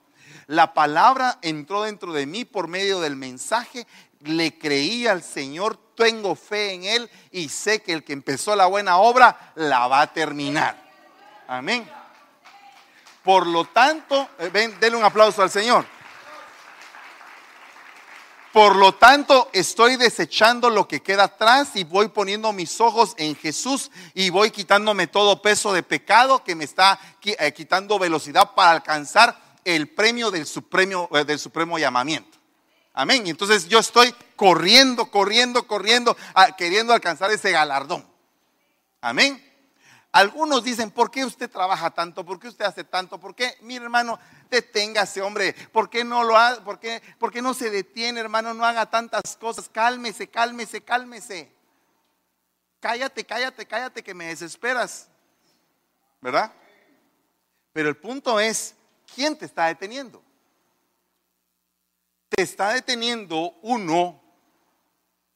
[0.47, 3.87] La palabra entró dentro de mí por medio del mensaje,
[4.23, 8.65] le creí al Señor, tengo fe en Él y sé que el que empezó la
[8.65, 10.81] buena obra la va a terminar.
[11.47, 11.89] Amén.
[13.23, 15.85] Por lo tanto, eh, ven, denle un aplauso al Señor.
[18.53, 23.35] Por lo tanto, estoy desechando lo que queda atrás y voy poniendo mis ojos en
[23.35, 28.69] Jesús y voy quitándome todo peso de pecado que me está eh, quitando velocidad para
[28.69, 32.32] alcanzar el premio del supremo, eh, del supremo llamamiento.
[32.93, 33.25] Amén.
[33.27, 36.15] Entonces yo estoy corriendo, corriendo, corriendo,
[36.57, 38.07] queriendo alcanzar ese galardón.
[39.01, 39.43] Amén.
[40.11, 42.23] Algunos dicen, ¿por qué usted trabaja tanto?
[42.23, 43.19] ¿Por qué usted hace tanto?
[43.19, 44.19] ¿Por qué, mi hermano,
[44.51, 45.53] deténgase, hombre?
[45.71, 46.61] ¿Por qué no lo hace?
[46.61, 48.53] ¿Por qué, ¿Por qué no se detiene, hermano?
[48.53, 49.67] No haga tantas cosas.
[49.69, 51.51] Cálmese, cálmese, cálmese.
[52.79, 55.07] Cállate, cállate, cállate, que me desesperas.
[56.21, 56.53] ¿Verdad?
[57.73, 58.75] Pero el punto es,
[59.15, 60.23] ¿quién te está deteniendo?
[62.35, 64.19] Te está deteniendo uno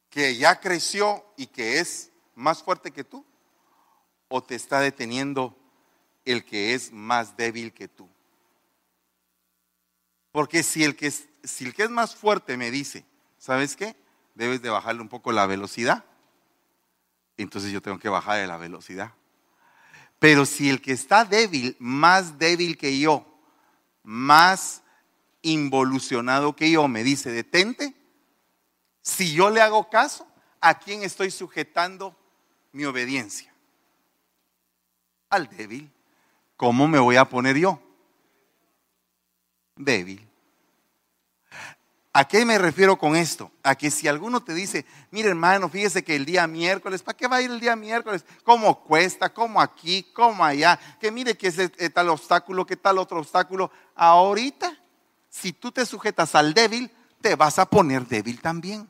[0.10, 3.24] que ya creció y que es más fuerte que tú
[4.30, 5.56] o te está deteniendo
[6.26, 8.10] el que es más débil que tú?
[10.32, 13.06] Porque si el que es, si el que es más fuerte me dice,
[13.38, 13.96] ¿sabes qué?
[14.34, 16.04] Debes de bajarle un poco la velocidad.
[17.38, 19.14] Entonces yo tengo que bajar de la velocidad.
[20.18, 23.24] Pero si el que está débil, más débil que yo,
[24.02, 24.82] más
[25.52, 27.94] involucionado que yo, me dice, detente,
[29.02, 30.28] si yo le hago caso,
[30.62, 32.16] ¿a quién estoy sujetando
[32.72, 33.54] mi obediencia?
[35.30, 35.92] al débil.
[36.56, 37.80] ¿Cómo me voy a poner yo?
[39.76, 40.28] Débil.
[42.14, 43.52] ¿A qué me refiero con esto?
[43.62, 47.28] A que si alguno te dice, mire hermano, fíjese que el día miércoles, ¿para qué
[47.28, 48.26] va a ir el día miércoles?
[48.44, 49.32] ¿Cómo cuesta?
[49.32, 50.02] ¿Cómo aquí?
[50.14, 50.80] ¿Cómo allá?
[51.00, 53.70] Que mire que es eh, tal obstáculo, que tal otro obstáculo.
[53.94, 54.76] Ahorita,
[55.30, 58.90] si tú te sujetas al débil, te vas a poner débil también.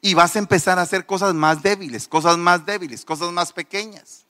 [0.00, 4.26] Y vas a empezar a hacer cosas más débiles, cosas más débiles, cosas más pequeñas.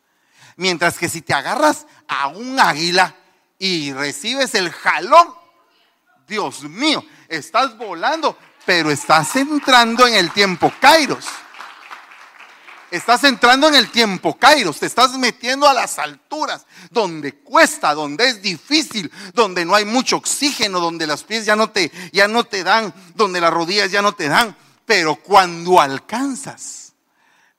[0.56, 3.14] Mientras que si te agarras a un águila
[3.58, 5.34] y recibes el jalón,
[6.26, 11.26] Dios mío, estás volando, pero estás entrando en el tiempo Kairos.
[12.90, 18.28] Estás entrando en el tiempo Kairos, te estás metiendo a las alturas, donde cuesta, donde
[18.28, 22.44] es difícil, donde no hay mucho oxígeno, donde los pies ya no te, ya no
[22.44, 24.56] te dan, donde las rodillas ya no te dan.
[24.84, 26.92] Pero cuando alcanzas,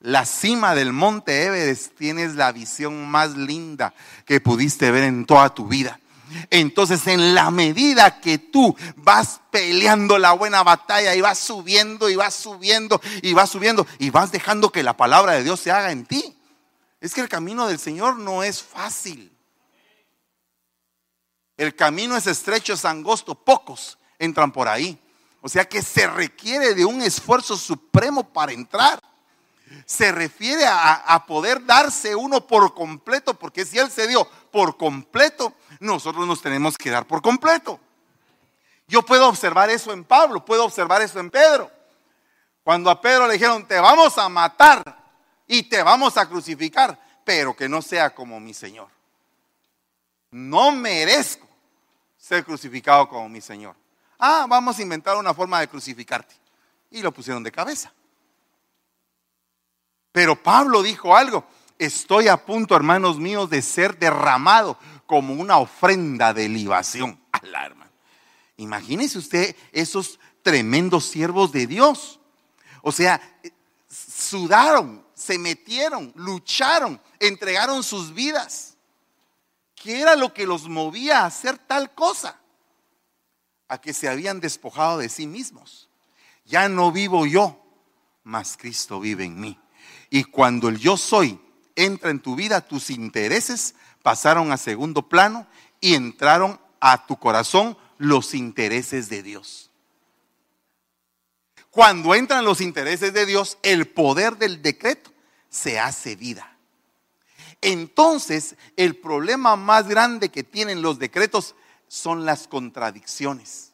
[0.00, 3.92] la cima del monte Everest tienes la visión más linda
[4.24, 6.00] que pudiste ver en toda tu vida.
[6.50, 12.16] Entonces, en la medida que tú vas peleando la buena batalla y vas subiendo y
[12.16, 15.92] vas subiendo y vas subiendo y vas dejando que la palabra de Dios se haga
[15.92, 16.36] en ti,
[17.00, 19.32] es que el camino del Señor no es fácil.
[21.56, 24.98] El camino es estrecho, es angosto, pocos entran por ahí.
[25.40, 29.00] O sea que se requiere de un esfuerzo supremo para entrar
[29.86, 35.52] se refiere a, poder darse uno por completo, porque si Él se dio por completo,
[35.80, 37.80] nosotros nos tenemos que dar por completo.
[38.86, 41.70] Yo puedo observar eso en Pablo, puedo observar eso en Pedro.
[42.64, 44.82] Cuando a Pedro le dijeron, te vamos a matar
[45.46, 48.88] y te vamos a crucificar, pero que no sea como mi Señor.
[50.30, 51.46] No merezco
[52.16, 53.74] ser crucificado como mi Señor.
[54.18, 56.34] Ah, vamos a inventar una forma de crucificarte.
[56.90, 57.92] Y lo pusieron de cabeza.
[60.12, 61.44] Pero Pablo dijo algo.
[61.78, 64.76] estoy a punto, hermanos míos, de ser derramado
[65.08, 67.18] como una ofrenda de libación.
[67.32, 67.90] Alarma.
[68.58, 72.20] Imagínese usted esos tremendos siervos de Dios.
[72.82, 73.20] O sea,
[73.88, 78.76] sudaron, se metieron, lucharon, entregaron sus vidas.
[79.74, 82.38] ¿Qué era lo que los movía a hacer tal cosa?
[83.66, 85.88] A que se habían despojado de sí mismos.
[86.44, 87.64] Ya no vivo yo,
[88.24, 89.58] mas Cristo vive en mí.
[90.10, 91.40] Y cuando el yo soy
[91.76, 95.46] entra en tu vida, tus intereses pasaron a segundo plano
[95.80, 99.70] y entraron a tu corazón los intereses de Dios.
[101.70, 105.12] Cuando entran los intereses de Dios, el poder del decreto
[105.48, 106.56] se hace vida.
[107.60, 111.54] Entonces, el problema más grande que tienen los decretos
[111.88, 113.72] son las contradicciones.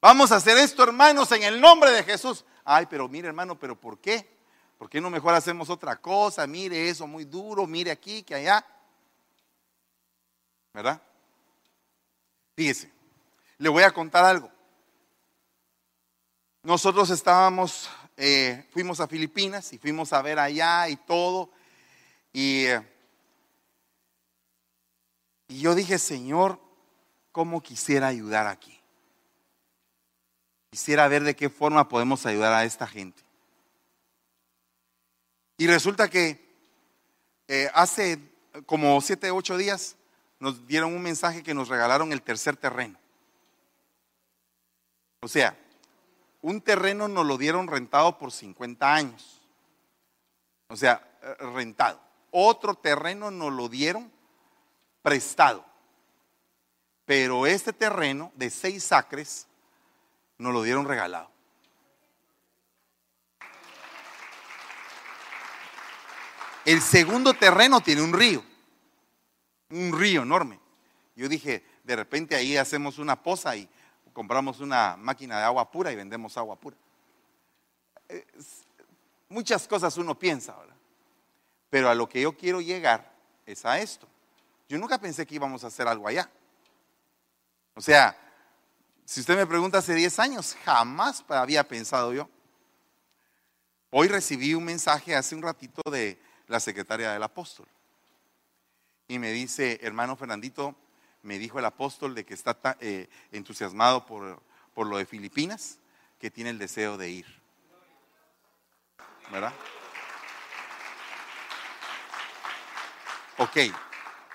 [0.00, 2.44] Vamos a hacer esto, hermanos, en el nombre de Jesús.
[2.64, 4.39] Ay, pero mire, hermano, pero ¿por qué?
[4.80, 6.46] ¿Por qué no mejor hacemos otra cosa?
[6.46, 8.64] Mire eso muy duro, mire aquí, que allá.
[10.72, 11.02] ¿Verdad?
[12.56, 12.90] Fíjese,
[13.58, 14.50] le voy a contar algo.
[16.62, 21.50] Nosotros estábamos, eh, fuimos a Filipinas y fuimos a ver allá y todo.
[22.32, 22.80] Y, eh,
[25.48, 26.58] y yo dije, Señor,
[27.32, 28.80] ¿cómo quisiera ayudar aquí?
[30.70, 33.29] Quisiera ver de qué forma podemos ayudar a esta gente.
[35.60, 36.42] Y resulta que
[37.46, 38.18] eh, hace
[38.64, 39.94] como siete, ocho días
[40.38, 42.98] nos dieron un mensaje que nos regalaron el tercer terreno.
[45.20, 45.54] O sea,
[46.40, 49.42] un terreno nos lo dieron rentado por 50 años.
[50.68, 52.00] O sea, eh, rentado.
[52.30, 54.10] Otro terreno nos lo dieron
[55.02, 55.62] prestado.
[57.04, 59.46] Pero este terreno de seis acres
[60.38, 61.30] nos lo dieron regalado.
[66.70, 68.44] El segundo terreno tiene un río,
[69.70, 70.60] un río enorme.
[71.16, 73.68] Yo dije, de repente ahí hacemos una poza y
[74.12, 76.76] compramos una máquina de agua pura y vendemos agua pura.
[79.28, 80.76] muchas cosas uno piensa, ¿verdad?
[81.70, 83.12] Pero a lo que yo quiero llegar
[83.46, 84.06] es a esto.
[84.68, 86.30] Yo nunca pensé que íbamos a hacer algo allá.
[87.74, 88.16] O sea,
[89.04, 92.28] si usted me pregunta hace 10 años, jamás había pensado yo.
[93.90, 97.66] Hoy recibí un mensaje hace un ratito de la secretaria del apóstol.
[99.06, 100.74] Y me dice, hermano Fernandito,
[101.22, 104.42] me dijo el apóstol de que está eh, entusiasmado por,
[104.74, 105.78] por lo de Filipinas,
[106.18, 107.40] que tiene el deseo de ir.
[109.30, 109.52] ¿Verdad?
[113.38, 113.56] Ok,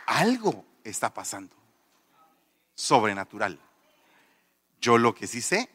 [0.05, 1.53] algo está pasando
[2.75, 3.59] sobrenatural.
[4.79, 5.69] Yo lo que sí sé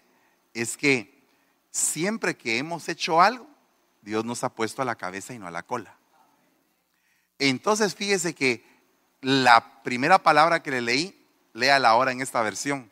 [0.54, 1.22] es que
[1.70, 3.46] siempre que hemos hecho algo,
[4.00, 5.99] Dios nos ha puesto a la cabeza y no a la cola.
[7.40, 8.62] Entonces fíjese que
[9.22, 12.90] la primera palabra que le leí, léala ahora en esta versión.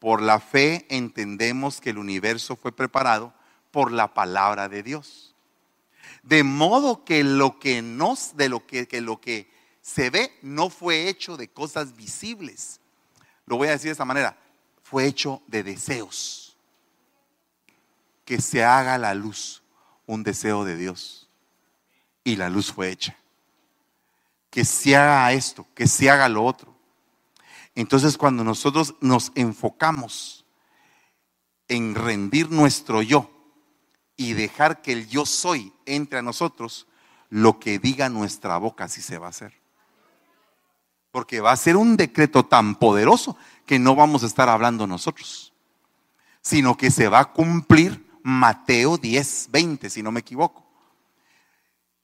[0.00, 3.32] Por la fe entendemos que el universo fue preparado
[3.70, 5.34] por la palabra de Dios.
[6.24, 9.48] De modo que lo que nos, de lo que, que lo que
[9.80, 12.80] se ve no fue hecho de cosas visibles.
[13.46, 14.36] Lo voy a decir de esta manera,
[14.82, 16.56] fue hecho de deseos.
[18.24, 19.62] Que se haga la luz,
[20.06, 21.28] un deseo de Dios.
[22.24, 23.16] Y la luz fue hecha
[24.56, 26.74] que se haga esto, que se haga lo otro.
[27.74, 30.46] Entonces cuando nosotros nos enfocamos
[31.68, 33.30] en rendir nuestro yo
[34.16, 36.86] y dejar que el yo soy entre a nosotros,
[37.28, 39.52] lo que diga nuestra boca así se va a hacer.
[41.10, 45.52] Porque va a ser un decreto tan poderoso que no vamos a estar hablando nosotros,
[46.40, 50.65] sino que se va a cumplir Mateo 10, 20, si no me equivoco.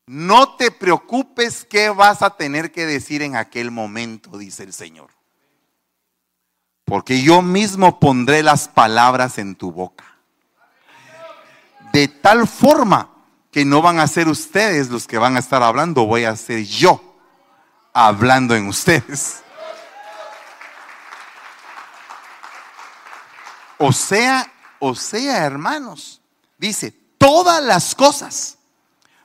[0.06, 5.10] No te preocupes qué vas a tener que decir en aquel momento, dice el Señor.
[6.84, 10.04] Porque yo mismo pondré las palabras en tu boca.
[11.92, 13.10] De tal forma
[13.50, 16.64] que no van a ser ustedes los que van a estar hablando, voy a ser
[16.64, 17.18] yo
[17.92, 19.42] hablando en ustedes.
[23.78, 26.20] O sea, o sea, hermanos,
[26.56, 28.58] dice, todas las cosas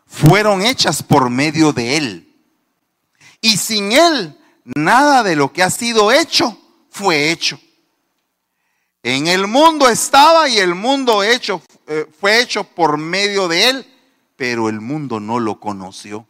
[0.08, 2.36] fueron hechas por medio de Él.
[3.42, 6.58] Y sin Él, nada de lo que ha sido hecho
[6.90, 7.60] fue hecho.
[9.04, 13.86] En el mundo estaba y el mundo hecho, eh, fue hecho por medio de Él,
[14.36, 16.28] pero el mundo no lo conoció.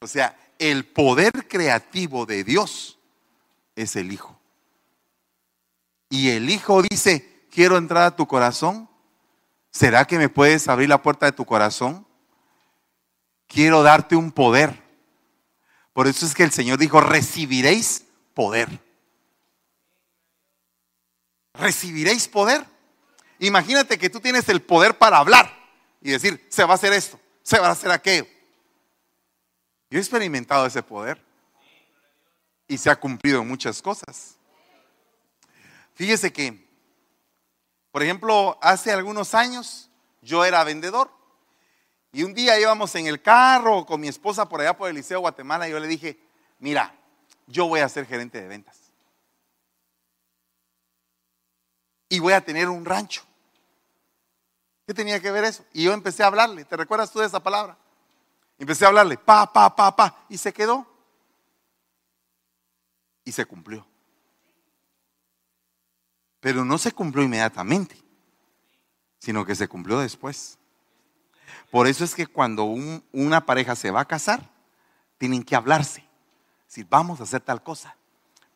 [0.00, 2.98] O sea, el poder creativo de Dios
[3.76, 4.38] es el Hijo.
[6.08, 8.88] Y el Hijo dice, quiero entrar a tu corazón,
[9.72, 12.06] ¿Será que me puedes abrir la puerta de tu corazón?
[13.52, 14.82] quiero darte un poder.
[15.92, 18.04] Por eso es que el Señor dijo, recibiréis
[18.34, 18.80] poder.
[21.52, 22.64] Recibiréis poder.
[23.38, 25.52] Imagínate que tú tienes el poder para hablar
[26.00, 28.26] y decir, se va a hacer esto, se va a hacer aquello.
[29.90, 31.22] Yo he experimentado ese poder
[32.66, 34.36] y se ha cumplido en muchas cosas.
[35.94, 36.61] Fíjese que,
[37.92, 39.90] por ejemplo, hace algunos años
[40.22, 41.10] yo era vendedor
[42.10, 45.20] y un día íbamos en el carro con mi esposa por allá por el Liceo
[45.20, 46.18] Guatemala y yo le dije,
[46.58, 46.94] mira,
[47.46, 48.78] yo voy a ser gerente de ventas.
[52.08, 53.22] Y voy a tener un rancho.
[54.86, 55.64] ¿Qué tenía que ver eso?
[55.74, 57.76] Y yo empecé a hablarle, ¿te recuerdas tú de esa palabra?
[58.58, 60.86] Empecé a hablarle, pa, pa, pa, pa, y se quedó.
[63.24, 63.86] Y se cumplió.
[66.42, 67.96] Pero no se cumplió inmediatamente,
[69.20, 70.58] sino que se cumplió después.
[71.70, 74.50] Por eso es que cuando una pareja se va a casar,
[75.18, 76.04] tienen que hablarse.
[76.66, 77.96] Decir, vamos a hacer tal cosa,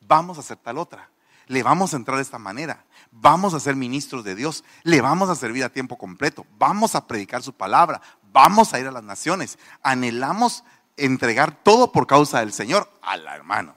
[0.00, 1.10] vamos a hacer tal otra,
[1.46, 5.28] le vamos a entrar de esta manera, vamos a ser ministros de Dios, le vamos
[5.28, 9.04] a servir a tiempo completo, vamos a predicar su palabra, vamos a ir a las
[9.04, 10.64] naciones, anhelamos
[10.96, 13.76] entregar todo por causa del Señor a la hermano.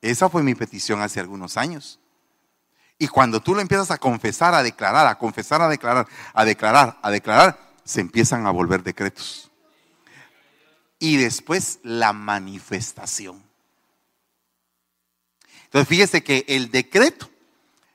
[0.00, 1.98] Esa fue mi petición hace algunos años.
[3.02, 7.00] Y cuando tú lo empiezas a confesar, a declarar, a confesar, a declarar, a declarar,
[7.02, 9.50] a declarar, se empiezan a volver decretos.
[11.00, 13.42] Y después la manifestación.
[15.64, 17.28] Entonces fíjese que el decreto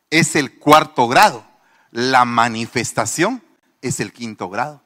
[0.10, 1.48] es el cuarto grado,
[1.92, 3.42] la manifestación
[3.82, 4.82] es el quinto grado.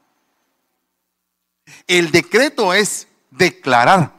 [1.88, 4.14] El decreto es declarar,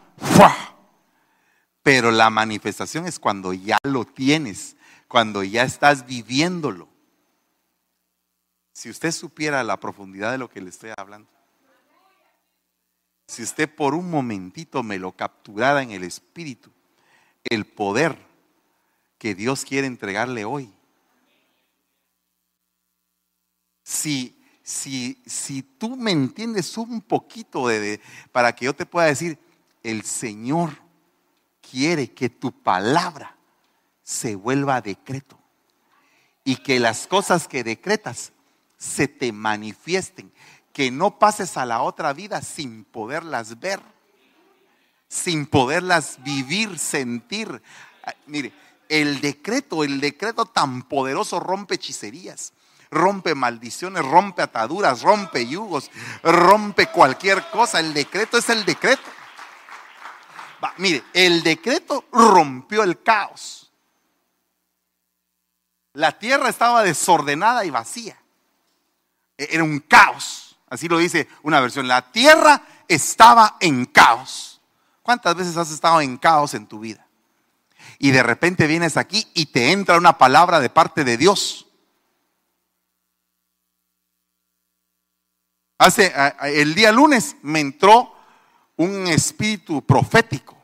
[1.84, 4.74] pero la manifestación es cuando ya lo tienes,
[5.12, 6.88] cuando ya estás viviéndolo.
[8.72, 11.28] Si usted supiera la profundidad de lo que le estoy hablando,
[13.26, 16.70] si usted por un momentito me lo capturara en el espíritu,
[17.44, 18.16] el poder
[19.18, 20.72] que Dios quiere entregarle hoy.
[23.82, 28.00] Si, si, si tú me entiendes un poquito de,
[28.32, 29.38] para que yo te pueda decir,
[29.82, 30.70] el Señor
[31.60, 33.32] quiere que tu palabra
[34.12, 35.38] se vuelva decreto
[36.44, 38.32] y que las cosas que decretas
[38.76, 40.32] se te manifiesten,
[40.72, 43.80] que no pases a la otra vida sin poderlas ver,
[45.08, 47.62] sin poderlas vivir, sentir.
[48.26, 48.52] Mire,
[48.88, 52.52] el decreto, el decreto tan poderoso rompe hechicerías,
[52.90, 55.90] rompe maldiciones, rompe ataduras, rompe yugos,
[56.22, 57.80] rompe cualquier cosa.
[57.80, 59.02] El decreto es el decreto.
[60.78, 63.61] mire, el decreto rompió el caos.
[65.95, 68.16] La tierra estaba desordenada y vacía.
[69.36, 70.59] E-, era un caos.
[70.68, 71.86] Así lo dice una versión.
[71.88, 74.61] La tierra estaba en caos.
[75.03, 77.07] ¿Cuántas veces has estado en caos en tu vida?
[78.03, 81.68] y de repente vienes aquí y te entra una palabra de parte de Dios.
[85.78, 86.12] Hace
[86.43, 88.12] el día lunes me entró
[88.76, 90.57] un espíritu profético,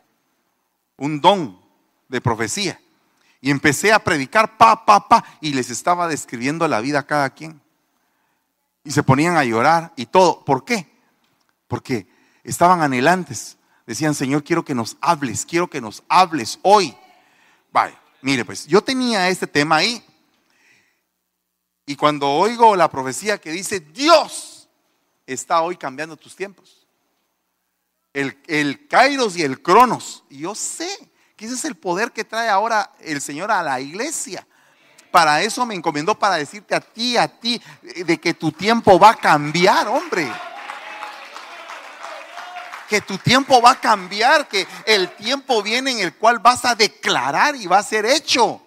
[0.96, 1.60] un don
[2.08, 2.80] de profecía.
[3.40, 7.30] Y empecé a predicar pa, pa, pa, y les estaba describiendo la vida a cada
[7.30, 7.60] quien.
[8.82, 10.44] Y se ponían a llorar y todo.
[10.44, 10.90] ¿Por qué?
[11.68, 12.08] Porque
[12.42, 13.56] estaban anhelantes.
[13.86, 16.96] Decían, Señor, quiero que nos hables, quiero que nos hables hoy.
[17.70, 20.04] Vale, mire, pues yo tenía este tema ahí.
[21.86, 24.68] Y cuando oigo la profecía que dice, Dios
[25.26, 26.86] está hoy cambiando tus tiempos.
[28.12, 30.24] El, el Kairos y el Cronos.
[30.28, 30.88] Y yo sé
[31.38, 34.44] que ese es el poder que trae ahora el Señor a la iglesia.
[35.12, 37.62] Para eso me encomendó para decirte a ti, a ti,
[38.04, 40.28] de que tu tiempo va a cambiar, hombre
[42.88, 46.74] que tu tiempo va a cambiar, que el tiempo viene en el cual vas a
[46.74, 48.62] declarar y va a ser hecho.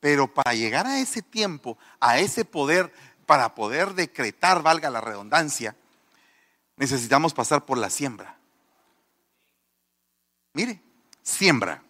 [0.00, 2.92] Pero para llegar a ese tiempo, a ese poder,
[3.26, 5.76] para poder decretar, valga la redundancia,
[6.74, 8.39] necesitamos pasar por la siembra.
[10.52, 10.80] Mire,
[11.22, 11.82] siembra.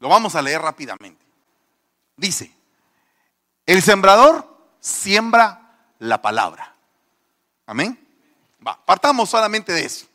[0.00, 1.24] Lo vamos a leer rápidamente.
[2.16, 2.52] Dice,
[3.66, 4.46] el sembrador
[4.80, 6.74] siembra la palabra.
[7.66, 8.08] Amén
[8.84, 10.06] partamos solamente de eso.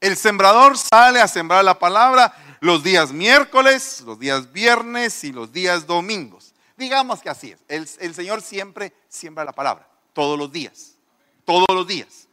[0.00, 5.52] El sembrador sale a sembrar la palabra los días miércoles, los días viernes y los
[5.52, 6.54] días domingos.
[6.76, 7.58] Digamos que así es.
[7.98, 10.96] El, Señor siempre siembra la palabra, todos los días,
[11.44, 12.28] todos los días.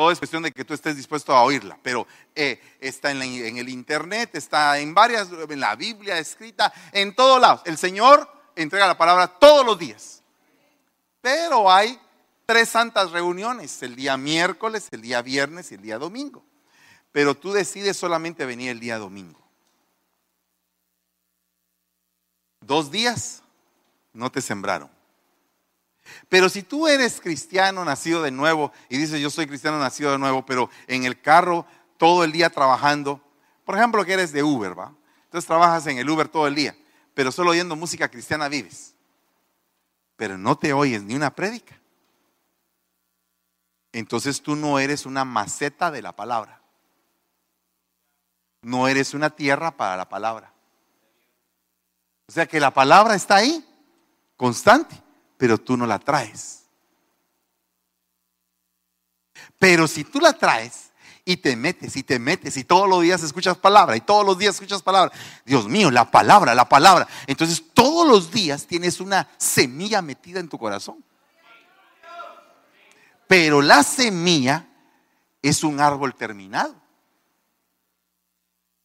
[0.00, 3.58] Todo es cuestión de que tú estés dispuesto a oírla, pero eh, está en, en,
[3.58, 7.60] el internet, está en varias, en la Biblia escrita, en todos lados.
[7.66, 8.26] El Señor
[8.56, 10.22] entrega la palabra todos los días.
[11.20, 12.00] Pero hay
[12.46, 16.42] tres santas reuniones, el día miércoles, el día viernes y el día domingo.
[17.12, 19.46] Pero tú decides solamente venir el día domingo.
[22.62, 23.42] Dos días
[24.14, 24.99] no te sembraron.
[26.28, 30.18] Pero si tú eres cristiano nacido de nuevo y dices yo soy cristiano nacido de
[30.18, 33.20] nuevo, pero en el carro todo el día trabajando,
[33.64, 34.94] por ejemplo que eres de Uber, ¿va?
[35.24, 36.76] Entonces trabajas en el Uber todo el día,
[37.14, 38.94] pero solo oyendo música cristiana vives.
[40.16, 41.80] Pero no te oyes ni una prédica.
[43.92, 46.60] Entonces tú no eres una maceta de la palabra.
[48.62, 50.52] No eres una tierra para la palabra.
[52.28, 53.64] O sea que la palabra está ahí,
[54.36, 54.94] constante,
[55.40, 56.64] pero tú no la traes.
[59.58, 60.90] Pero si tú la traes
[61.24, 64.36] y te metes y te metes y todos los días escuchas palabra y todos los
[64.36, 65.10] días escuchas palabra,
[65.46, 67.08] Dios mío, la palabra, la palabra.
[67.26, 71.02] Entonces todos los días tienes una semilla metida en tu corazón.
[73.26, 74.66] Pero la semilla
[75.40, 76.74] es un árbol terminado.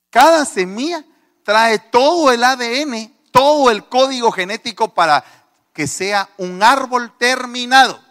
[0.09, 1.03] Cada semilla
[1.43, 5.34] trae todo el ADN, todo el código genético para
[5.75, 8.01] que sea un árbol terminado.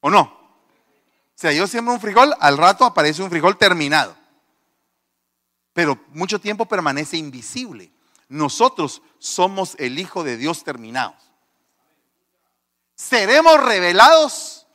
[0.00, 0.20] ¿O no?
[0.20, 4.14] O sea, yo siembro un frijol, al rato aparece un frijol terminado.
[5.72, 7.90] Pero mucho tiempo permanece invisible.
[8.28, 11.16] Nosotros somos el Hijo de Dios terminados.
[12.94, 14.66] Seremos revelados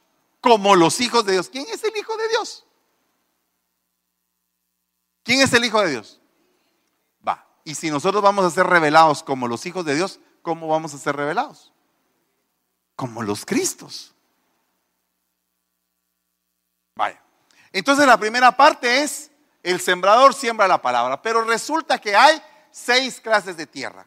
[0.41, 1.47] como los hijos de Dios.
[1.49, 2.65] ¿Quién es el Hijo de Dios?
[5.21, 6.19] ¿Quién es el Hijo de Dios?
[7.27, 7.45] Va.
[7.63, 10.99] Y si nosotros vamos a ser revelados como los hijos de Dios, ¿cómo vamos a
[10.99, 11.71] ser revelados?
[12.95, 14.13] Como los Cristos.
[16.95, 17.19] Vaya.
[17.71, 19.31] Entonces la primera parte es,
[19.63, 22.39] el sembrador siembra la palabra, pero resulta que hay
[22.69, 24.05] seis clases de tierra.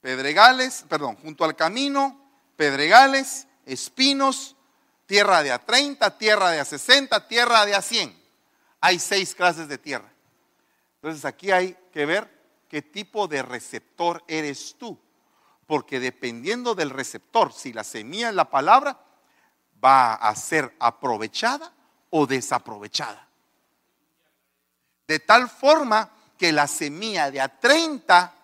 [0.00, 2.20] Pedregales, perdón, junto al camino,
[2.56, 4.56] pedregales, espinos,
[5.06, 8.18] tierra de a 30, tierra de a 60, tierra de a 100.
[8.80, 10.10] Hay seis clases de tierra.
[10.96, 12.28] Entonces aquí hay que ver
[12.68, 14.98] qué tipo de receptor eres tú
[15.68, 18.98] porque dependiendo del receptor, si la semilla es la palabra,
[19.84, 21.70] va a ser aprovechada
[22.08, 23.28] o desaprovechada.
[25.06, 28.34] De tal forma que la semilla de a 30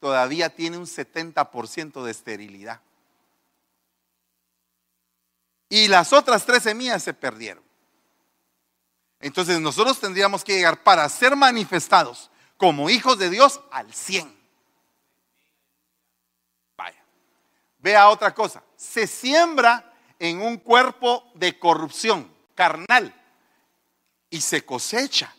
[0.00, 2.80] todavía tiene un 70% de esterilidad.
[5.68, 7.62] Y las otras tres semillas se perdieron.
[9.20, 14.39] Entonces nosotros tendríamos que llegar para ser manifestados como hijos de Dios al 100.
[17.82, 23.14] Vea otra cosa, se siembra en un cuerpo de corrupción carnal
[24.28, 25.34] y se cosecha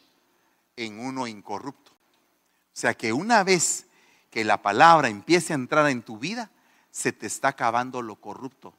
[0.76, 1.92] en uno incorrupto.
[1.92, 3.86] O sea que una vez
[4.32, 6.50] que la palabra empiece a entrar en tu vida,
[6.90, 8.74] se te está acabando lo corrupto.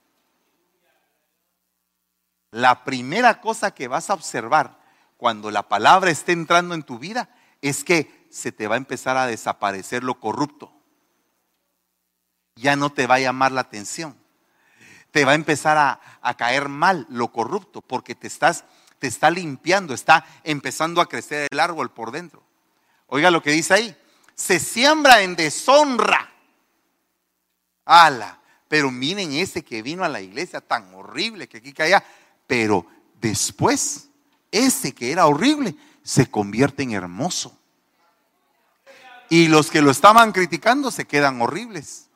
[2.51, 4.81] La primera cosa que vas a observar
[5.17, 7.29] cuando la palabra esté entrando en tu vida
[7.61, 10.72] es que se te va a empezar a desaparecer lo corrupto
[12.57, 14.16] ya no te va a llamar la atención.
[15.11, 16.00] Te va a empezar a,
[16.36, 18.64] caer mal lo corrupto porque te estás
[18.98, 22.40] te está limpiando, está empezando a crecer el árbol por dentro.
[23.09, 23.96] Oiga lo que dice ahí,
[24.36, 26.30] se siembra en deshonra.
[27.84, 32.05] Ala, pero miren ese que vino a la iglesia tan horrible que aquí caía,
[32.46, 32.86] pero
[33.20, 34.09] después
[34.53, 35.74] ese que era horrible
[36.05, 37.59] se convierte en hermoso.
[39.30, 42.09] Y los que lo estaban criticando se quedan horribles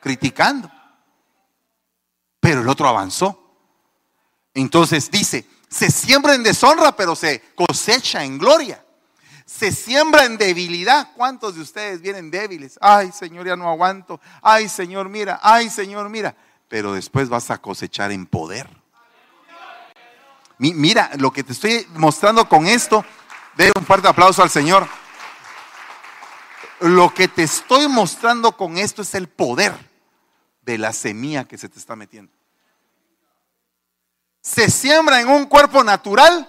[0.00, 0.70] criticando.
[2.40, 3.42] Pero el otro avanzó.
[4.54, 8.82] Entonces dice, se siembra en deshonra, pero se cosecha en gloria.
[9.44, 11.12] Se siembra en debilidad.
[11.14, 12.78] ¿Cuántos de ustedes vienen débiles?
[12.80, 14.20] Ay, Señor, ya no aguanto.
[14.42, 15.38] Ay, Señor, mira.
[15.42, 16.34] Ay, Señor, mira.
[16.68, 18.68] Pero después vas a cosechar en poder.
[20.58, 23.04] Mira, lo que te estoy mostrando con esto,
[23.56, 24.88] de un fuerte aplauso al Señor.
[26.80, 29.74] Lo que te estoy mostrando con esto es el poder
[30.62, 32.32] de la semilla que se te está metiendo.
[34.42, 36.48] Se siembra en un cuerpo natural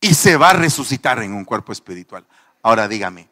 [0.00, 2.26] y se va a resucitar en un cuerpo espiritual.
[2.62, 3.28] Ahora dígame,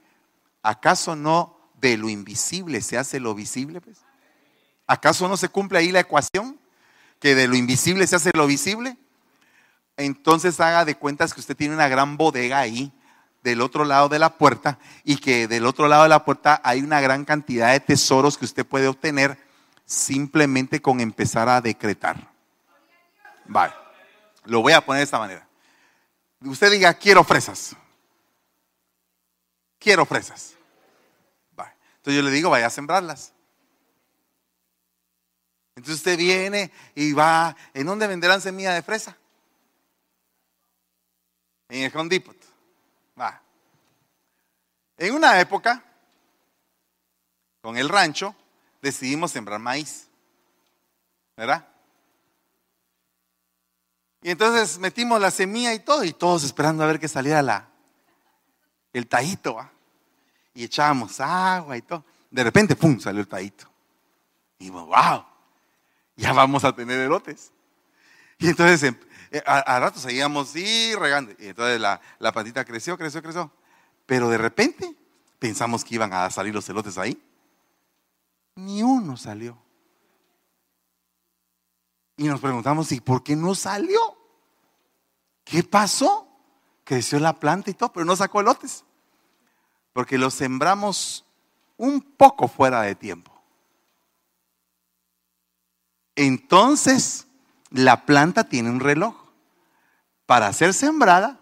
[0.63, 3.81] ¿acaso no de lo invisible se hace lo visible?
[3.81, 3.99] Pues?
[4.87, 6.59] ¿Acaso no se cumple ahí la ecuación?
[7.21, 8.97] Que de lo invisible se hace lo visible.
[9.97, 12.93] Entonces haga de cuentas que usted tiene una gran bodega ahí
[13.43, 16.81] del otro lado de la puerta y que del otro lado de la puerta hay
[16.81, 19.39] una gran cantidad de tesoros que usted puede obtener
[19.85, 22.31] simplemente con empezar a decretar.
[23.47, 23.73] Vale,
[24.45, 25.47] lo voy a poner de esta manera.
[26.41, 27.75] Usted diga, quiero fresas.
[29.79, 30.55] Quiero fresas.
[31.57, 31.73] Vale.
[31.97, 33.33] Entonces yo le digo, vaya a sembrarlas.
[35.75, 39.17] Entonces usted viene y va, ¿en dónde venderán semilla de fresa?
[41.69, 42.38] En el Home.
[44.97, 45.85] En una época,
[47.61, 48.35] con el rancho,
[48.83, 50.09] decidimos sembrar maíz.
[51.37, 51.69] ¿Verdad?
[54.23, 57.69] Y entonces metimos la semilla y todo, y todos esperando a ver que saliera la,
[58.93, 59.55] el taíto.
[59.55, 59.71] ¿va?
[60.55, 62.05] Y echábamos agua y todo.
[62.31, 62.99] De repente, ¡pum!
[62.99, 63.71] salió el taíto.
[64.59, 65.25] Y wow,
[66.17, 67.53] ya vamos a tener elotes.
[68.39, 68.95] Y entonces
[69.31, 71.33] eh, a, rato seguíamos y regando.
[71.39, 73.53] Y entonces la, la plantita creció, creció, creció.
[74.07, 74.97] Pero de repente
[75.39, 77.21] pensamos que iban a salir los elotes ahí.
[78.55, 79.57] Ni uno salió.
[82.17, 84.01] Y nos preguntamos, ¿y por qué no salió?
[85.45, 86.29] ¿Qué pasó?
[86.83, 88.85] Creció la planta y todo, pero no sacó elotes.
[89.93, 91.25] Porque lo sembramos
[91.77, 93.33] un poco fuera de tiempo.
[96.17, 97.28] Entonces,
[97.71, 99.15] la planta tiene un reloj
[100.27, 101.39] para ser sembrada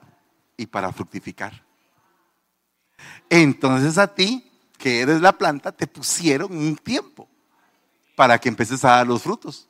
[0.57, 1.64] y para fructificar.
[3.29, 7.29] Entonces a ti, que eres la planta, te pusieron un tiempo
[8.14, 9.68] para que empeces a dar los frutos.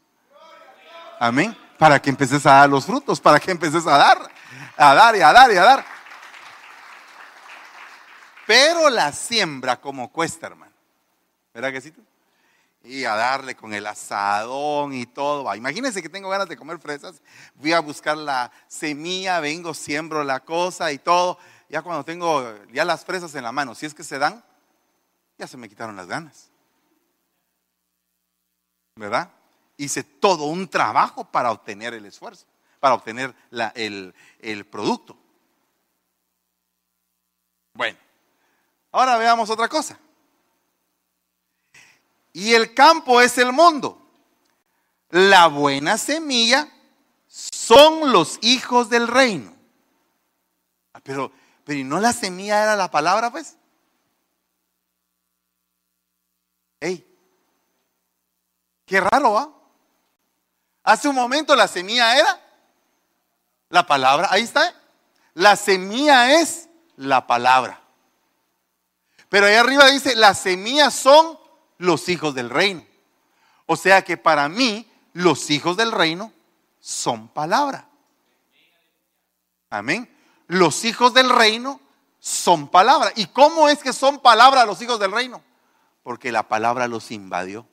[1.18, 1.56] Amén.
[1.78, 4.18] Para que empeces a dar los frutos, para que empeces a dar,
[4.76, 5.84] a dar y a dar y a dar.
[8.46, 10.72] Pero la siembra como cuesta, hermano.
[11.52, 11.92] ¿Verdad que sí?
[12.86, 15.54] Y a darle con el asadón y todo.
[15.54, 17.20] Imagínense que tengo ganas de comer fresas,
[17.54, 21.38] voy a buscar la semilla, vengo, siembro la cosa y todo.
[21.68, 24.44] Ya cuando tengo ya las fresas en la mano, si es que se dan,
[25.38, 26.50] ya se me quitaron las ganas.
[28.94, 29.30] ¿Verdad?
[29.76, 32.46] Hice todo un trabajo para obtener el esfuerzo,
[32.80, 33.34] para obtener
[33.74, 35.18] el, el producto.
[37.74, 37.98] Bueno,
[38.92, 39.98] ahora veamos otra cosa.
[42.36, 43.98] Y el campo es el mundo.
[45.08, 46.68] La buena semilla
[47.26, 49.56] son los hijos del reino.
[50.92, 51.32] Ah, pero,
[51.64, 53.56] pero ¿y no la semilla era la palabra, pues?
[56.78, 57.06] Ey,
[58.84, 59.50] qué raro, ¿va?
[60.82, 62.38] Hace un momento la semilla era
[63.70, 64.28] la palabra.
[64.30, 64.74] Ahí está.
[65.32, 67.80] La semilla es la palabra.
[69.30, 71.45] Pero ahí arriba dice, las semillas son
[71.78, 72.84] los hijos del reino.
[73.66, 76.32] O sea que para mí los hijos del reino
[76.80, 77.88] son palabra.
[79.70, 80.08] Amén.
[80.46, 81.80] Los hijos del reino
[82.20, 83.12] son palabra.
[83.16, 85.42] ¿Y cómo es que son palabra los hijos del reino?
[86.02, 87.66] Porque la palabra los invadió.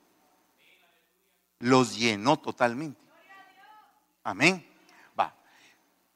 [1.60, 3.00] Los llenó totalmente.
[4.24, 4.66] Amén.
[5.18, 5.34] Va.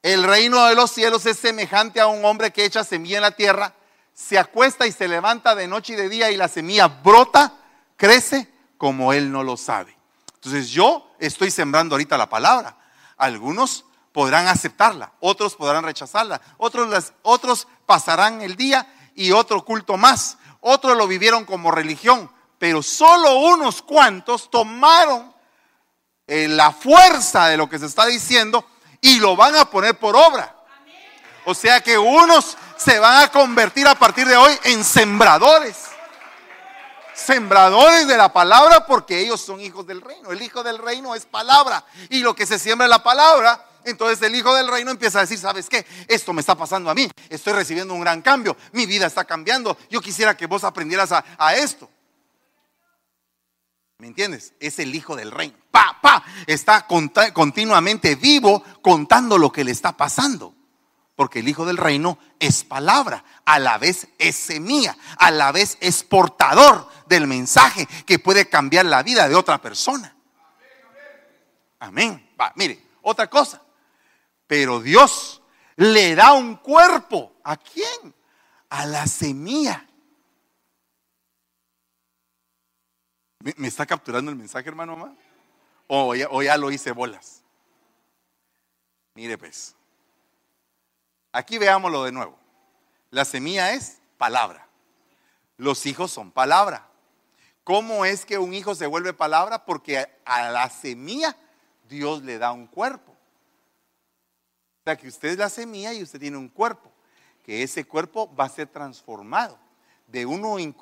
[0.02, 3.30] El reino de los cielos es semejante a un hombre que echa semilla en la
[3.30, 3.74] tierra,
[4.12, 7.57] se acuesta y se levanta de noche y de día y la semilla brota
[7.98, 9.94] crece como él no lo sabe.
[10.36, 12.78] Entonces yo estoy sembrando ahorita la palabra.
[13.18, 20.38] Algunos podrán aceptarla, otros podrán rechazarla, otros, otros pasarán el día y otro culto más.
[20.60, 25.34] Otros lo vivieron como religión, pero solo unos cuantos tomaron
[26.26, 28.64] eh, la fuerza de lo que se está diciendo
[29.00, 30.54] y lo van a poner por obra.
[31.44, 35.97] O sea que unos se van a convertir a partir de hoy en sembradores
[37.18, 40.30] sembradores de la palabra porque ellos son hijos del reino.
[40.30, 43.64] El hijo del reino es palabra y lo que se siembra es la palabra.
[43.84, 45.84] Entonces el hijo del reino empieza a decir, ¿sabes qué?
[46.06, 47.10] Esto me está pasando a mí.
[47.28, 48.56] Estoy recibiendo un gran cambio.
[48.72, 49.76] Mi vida está cambiando.
[49.90, 51.90] Yo quisiera que vos aprendieras a, esto.
[53.98, 54.54] ¿Me entiendes?
[54.60, 55.56] Es el hijo del reino.
[55.70, 56.24] Pa, pa.
[56.46, 60.54] Está continuamente vivo contando lo que le está pasando.
[61.18, 65.76] Porque el hijo del reino es palabra, a la vez es semilla, a la vez
[65.80, 70.14] es portador del mensaje que puede cambiar la vida de otra persona.
[71.80, 72.24] Amén.
[72.40, 73.60] Va, mire, otra cosa.
[74.46, 75.42] Pero Dios
[75.74, 77.34] le da un cuerpo.
[77.42, 78.14] ¿A quién?
[78.68, 79.88] A la semilla.
[83.40, 84.96] ¿Me, está capturando el mensaje, hermano?
[84.96, 85.16] Mamá?
[85.88, 87.42] O, o ya lo hice bolas.
[89.14, 89.74] Mire, pues.
[91.38, 92.36] Aquí veámoslo de nuevo.
[93.10, 94.66] La semilla es palabra.
[95.56, 96.88] Los hijos son palabra.
[97.62, 99.64] ¿Cómo es que un hijo se vuelve palabra?
[99.64, 101.36] Porque a la semilla
[101.88, 103.12] Dios le da un cuerpo.
[103.12, 106.90] O sea que usted es la semilla y usted tiene un cuerpo.
[107.44, 109.60] Que ese cuerpo va a ser transformado
[110.08, 110.74] de uno eh,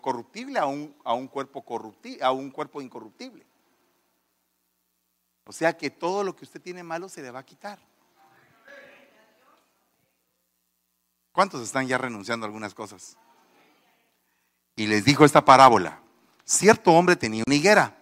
[0.00, 3.44] corruptible a un, cuerpo corruptible, a un cuerpo incorruptible.
[5.44, 7.80] O sea que todo lo que usted tiene malo se le va a quitar.
[11.34, 13.16] ¿Cuántos están ya renunciando a algunas cosas?
[14.76, 15.98] Y les dijo esta parábola.
[16.44, 17.98] Cierto hombre tenía una higuera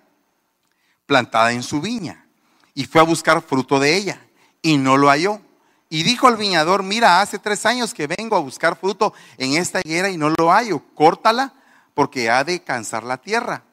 [1.06, 2.26] plantada en su viña
[2.74, 4.20] y fue a buscar fruto de ella
[4.60, 5.40] y no lo halló.
[5.88, 9.80] Y dijo al viñador, mira, hace tres años que vengo a buscar fruto en esta
[9.82, 11.54] higuera y no lo hallo, córtala
[11.94, 13.64] porque ha de cansar la tierra.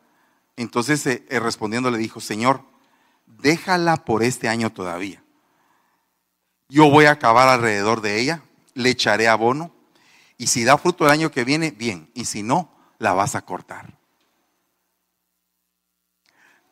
[0.55, 2.63] Entonces eh, eh, respondiendo le dijo, Señor,
[3.25, 5.21] déjala por este año todavía.
[6.69, 8.41] Yo voy a acabar alrededor de ella,
[8.73, 9.73] le echaré abono
[10.37, 13.41] y si da fruto el año que viene, bien, y si no, la vas a
[13.41, 13.97] cortar.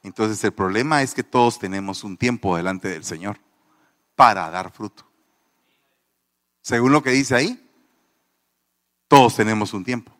[0.03, 3.39] Entonces el problema es que todos tenemos un tiempo delante del Señor
[4.15, 5.05] para dar fruto.
[6.61, 7.69] Según lo que dice ahí,
[9.07, 10.13] todos tenemos un tiempo.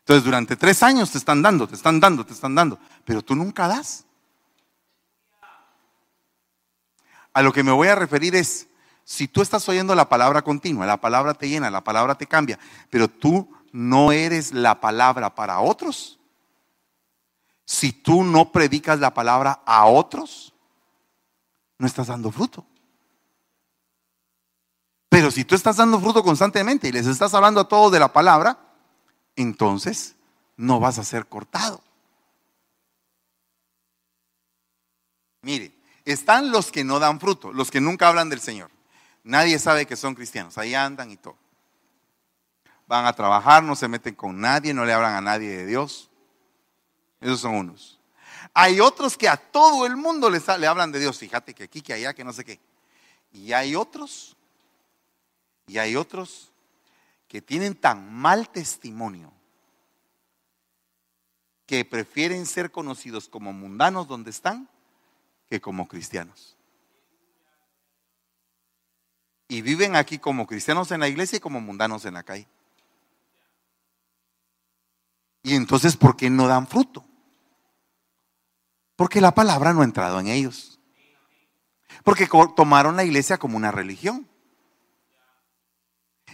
[0.00, 3.34] Entonces durante tres años te están dando, te están dando, te están dando, pero tú
[3.34, 4.04] nunca das.
[7.32, 8.67] A lo que me voy a referir es,
[9.10, 12.58] si tú estás oyendo la palabra continua, la palabra te llena, la palabra te cambia,
[12.90, 16.18] pero tú no eres la palabra para otros,
[17.64, 20.52] si tú no predicas la palabra a otros,
[21.78, 22.66] no estás dando fruto.
[25.08, 28.12] Pero si tú estás dando fruto constantemente y les estás hablando a todos de la
[28.12, 28.58] palabra,
[29.36, 30.16] entonces
[30.58, 31.82] no vas a ser cortado.
[35.40, 38.70] Mire, están los que no dan fruto, los que nunca hablan del Señor.
[39.28, 41.36] Nadie sabe que son cristianos, ahí andan y todo.
[42.86, 46.08] Van a trabajar, no se meten con nadie, no le hablan a nadie de Dios.
[47.20, 48.00] Esos son unos.
[48.54, 51.18] Hay otros que a todo el mundo le, le hablan de Dios.
[51.18, 52.58] Fíjate que aquí, que allá, que no sé qué.
[53.30, 54.34] Y hay otros,
[55.66, 56.50] y hay otros
[57.28, 59.30] que tienen tan mal testimonio
[61.66, 64.70] que prefieren ser conocidos como mundanos donde están
[65.50, 66.57] que como cristianos.
[69.48, 72.46] Y viven aquí como cristianos en la iglesia y como mundanos en la calle.
[75.42, 77.04] Y entonces, ¿por qué no dan fruto?
[78.96, 80.78] Porque la palabra no ha entrado en ellos.
[82.04, 84.28] Porque tomaron la iglesia como una religión.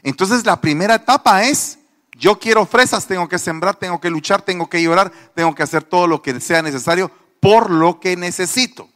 [0.02, 1.78] Entonces la primera etapa es,
[2.16, 5.84] yo quiero fresas, tengo que sembrar, tengo que luchar, tengo que llorar, tengo que hacer
[5.84, 7.10] todo lo que sea necesario
[7.40, 8.88] por lo que necesito.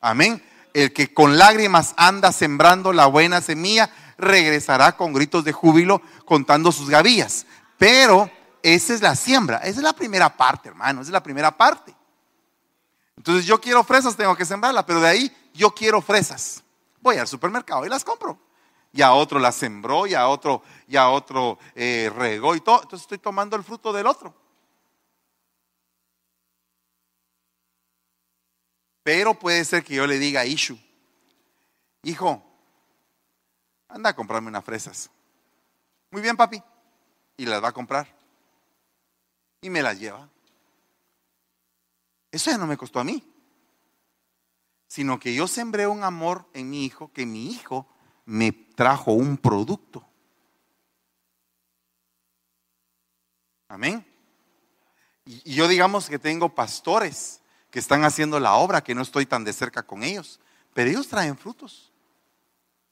[0.00, 0.42] Amén.
[0.74, 6.72] El que con lágrimas anda sembrando la buena semilla, regresará con gritos de júbilo contando
[6.72, 7.46] sus gavillas.
[7.78, 8.30] Pero
[8.62, 11.94] esa es la siembra, esa es la primera parte, hermano, esa es la primera parte.
[13.16, 16.62] Entonces yo quiero fresas, tengo que sembrarlas, pero de ahí yo quiero fresas.
[17.00, 18.38] Voy al supermercado y las compro.
[18.92, 22.82] Y a otro las sembró, y a otro, y a otro eh, regó y todo.
[22.82, 24.34] Entonces estoy tomando el fruto del otro.
[29.12, 30.78] Pero puede ser que yo le diga a Ishu,
[32.04, 32.40] hijo,
[33.88, 35.10] anda a comprarme unas fresas.
[36.12, 36.62] Muy bien, papi.
[37.36, 38.06] Y las va a comprar.
[39.62, 40.28] Y me las lleva.
[42.30, 43.28] Eso ya no me costó a mí,
[44.86, 47.88] sino que yo sembré un amor en mi hijo, que mi hijo
[48.26, 50.08] me trajo un producto.
[53.66, 54.06] Amén.
[55.24, 57.39] Y yo digamos que tengo pastores
[57.70, 60.40] que están haciendo la obra, que no estoy tan de cerca con ellos,
[60.74, 61.92] pero ellos traen frutos.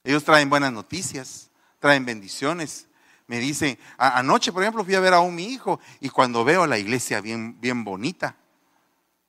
[0.05, 1.51] Ellos traen buenas noticias,
[1.81, 2.87] traen bendiciones.
[3.27, 6.67] Me dicen, anoche por ejemplo fui a ver a un mi hijo y cuando veo
[6.67, 8.37] la iglesia bien, bien bonita,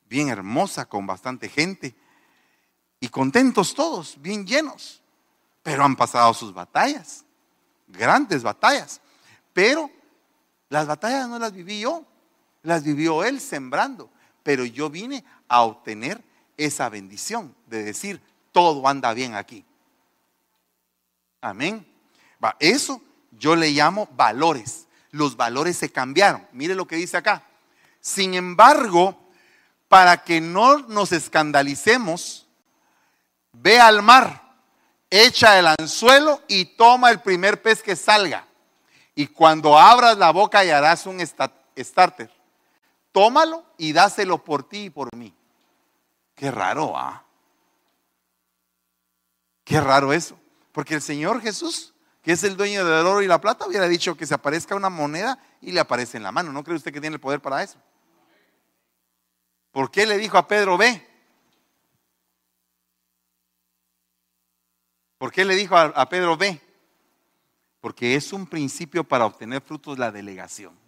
[0.08, 1.96] bien hermosa, con bastante gente.
[3.00, 5.02] Y contentos todos, bien llenos.
[5.64, 7.26] Pero han pasado sus batallas,
[7.88, 9.02] grandes batallas.
[9.54, 9.92] Pero
[10.70, 12.06] las batallas no las viví yo,
[12.62, 14.10] las vivió él sembrando.
[14.50, 16.24] Pero yo vine a obtener
[16.58, 18.20] esa bendición de decir,
[18.52, 19.64] todo anda bien aquí.
[21.40, 21.86] Amén.
[22.58, 23.00] Eso
[23.38, 24.88] yo le llamo valores.
[25.12, 26.48] Los valores se cambiaron.
[26.52, 27.44] Mire lo que dice acá.
[28.02, 29.16] Sin embargo,
[29.88, 32.48] para que no nos escandalicemos,
[33.54, 34.56] ve al mar,
[35.12, 38.48] echa el anzuelo y toma el primer pez que salga.
[39.14, 41.20] Y cuando abras la boca harás un
[41.78, 42.39] starter,
[43.12, 45.34] tómalo y dáselo por ti y por mí.
[46.36, 47.26] Qué raro, ¿ah?
[49.64, 50.40] Qué raro eso.
[50.72, 54.16] Porque el Señor Jesús, que es el dueño del oro y la plata, hubiera dicho
[54.16, 56.52] que se aparezca una moneda y le aparece en la mano.
[56.52, 57.78] ¿No cree usted que tiene el poder para eso?
[59.72, 61.08] ¿Por qué le dijo a Pedro, ve?
[65.20, 66.62] ¿Por qué le dijo a, Pedro, ve?
[67.82, 70.80] Porque es un principio para obtener frutos la delegación.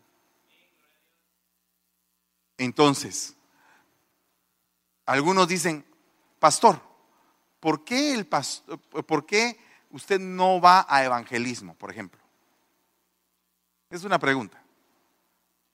[2.62, 3.36] Entonces,
[5.08, 5.84] algunos dicen,
[6.38, 6.80] pastor,
[7.60, 9.60] ¿por qué, el ¿por qué
[9.90, 12.22] usted no va a evangelismo, por ejemplo?
[13.90, 14.62] Es una pregunta.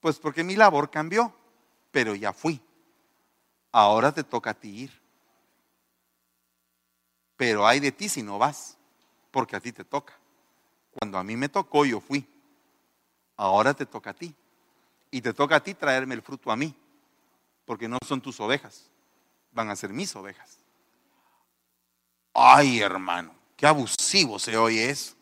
[0.00, 1.30] Pues porque mi labor cambió,
[1.90, 2.58] pero ya fui.
[3.70, 5.02] ahora te toca a ti ir.
[7.36, 8.78] Pero hay de ti si no vas,
[9.30, 10.18] porque a ti te toca.
[10.92, 12.26] Cuando a mí me tocó, yo fui.
[13.36, 14.34] Ahora te toca a ti.
[15.10, 16.74] Y te toca a ti traerme el fruto a mí,
[17.64, 18.90] porque no son tus ovejas,
[19.52, 20.58] van a ser mis ovejas.
[22.34, 25.14] Ay, hermano, qué abusivo se oye eso.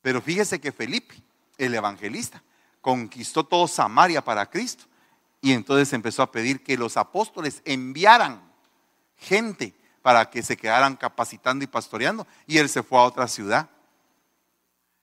[0.00, 1.14] Pero fíjese que Felipe,
[1.58, 2.42] el evangelista,
[2.80, 4.84] conquistó todo Samaria para Cristo.
[5.40, 8.42] Y entonces empezó a pedir que los apóstoles enviaran
[9.16, 12.26] gente para que se quedaran capacitando y pastoreando.
[12.46, 13.70] Y él se fue a otra ciudad.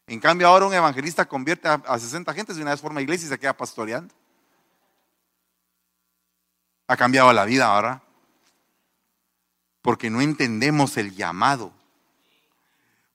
[0.09, 3.29] En cambio, ahora un evangelista convierte a, 60 gentes de una vez forma iglesia y
[3.29, 4.11] se queda pastoreando.
[6.87, 8.01] Ha cambiado la vida ahora.
[9.83, 11.71] Porque no entendemos el llamado.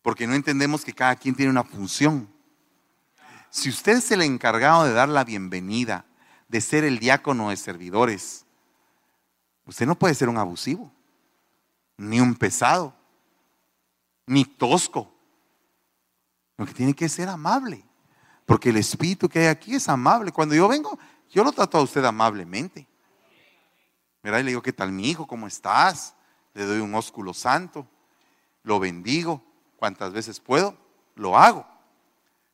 [0.03, 2.33] Porque no entendemos que cada quien tiene una función.
[3.51, 6.05] Si usted es el encargado de dar la bienvenida,
[6.47, 8.47] de ser el diácono de servidores,
[9.67, 10.93] usted no puede ser un abusivo,
[11.97, 12.95] ni un pesado,
[14.27, 15.14] ni tosco.
[16.57, 17.85] Lo que tiene que ser amable,
[18.47, 20.33] porque el espíritu que hay aquí es amable.
[20.33, 20.99] Cuando yo vengo,
[21.31, 22.87] yo lo trato a usted amablemente.
[24.23, 24.39] ¿Verdad?
[24.41, 25.27] Y le digo, ¿qué tal mi hijo?
[25.27, 26.15] ¿Cómo estás?
[26.55, 27.87] Le doy un ósculo santo,
[28.63, 29.45] lo bendigo,
[29.77, 30.77] cuantas veces puedo,
[31.15, 31.67] lo hago.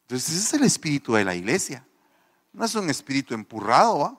[0.03, 1.87] Entonces ese es el espíritu de la iglesia.
[2.53, 4.19] No es un espíritu empurrado,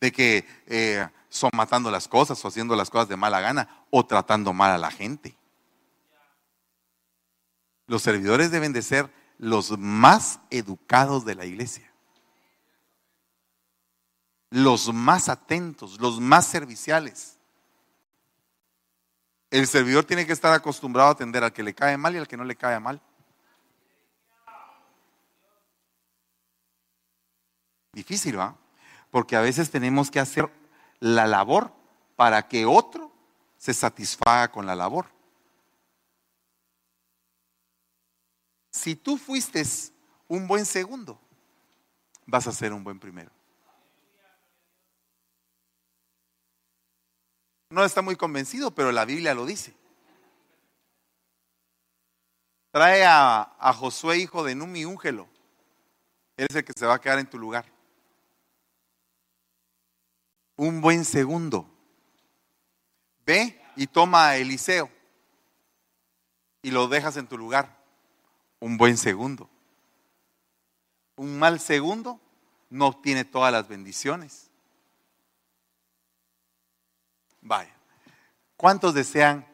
[0.00, 4.04] de que eh, son matando las cosas o haciendo las cosas de mala gana o
[4.04, 5.36] tratando mal a la gente.
[7.86, 11.90] Los servidores deben de ser los más educados de la iglesia.
[14.50, 17.36] Los más atentos, los más serviciales.
[19.50, 22.28] El servidor tiene que estar acostumbrado a atender al que le cae mal y al
[22.28, 23.00] que no le cae mal.
[27.92, 28.56] Difícil, ¿va?
[29.10, 30.50] Porque a veces tenemos que hacer
[31.00, 31.72] la labor
[32.16, 33.12] para que otro
[33.56, 35.06] se satisfaga con la labor.
[38.76, 39.62] Si tú fuiste
[40.28, 41.18] un buen segundo,
[42.26, 43.30] vas a ser un buen primero.
[47.70, 49.74] No está muy convencido, pero la Biblia lo dice.
[52.70, 55.26] Trae a, Josué, hijo de Numi, úngelo.
[56.36, 57.64] Él es el que se va a quedar en tu lugar
[60.56, 61.66] un buen segundo.
[63.24, 64.90] Ve y toma a Eliseo
[66.62, 67.85] y lo dejas en tu lugar.
[68.60, 69.48] Un buen segundo.
[71.16, 72.20] Un mal segundo
[72.70, 74.50] no obtiene todas las bendiciones.
[77.40, 77.74] Vaya.
[78.56, 79.46] ¿Cuántos desean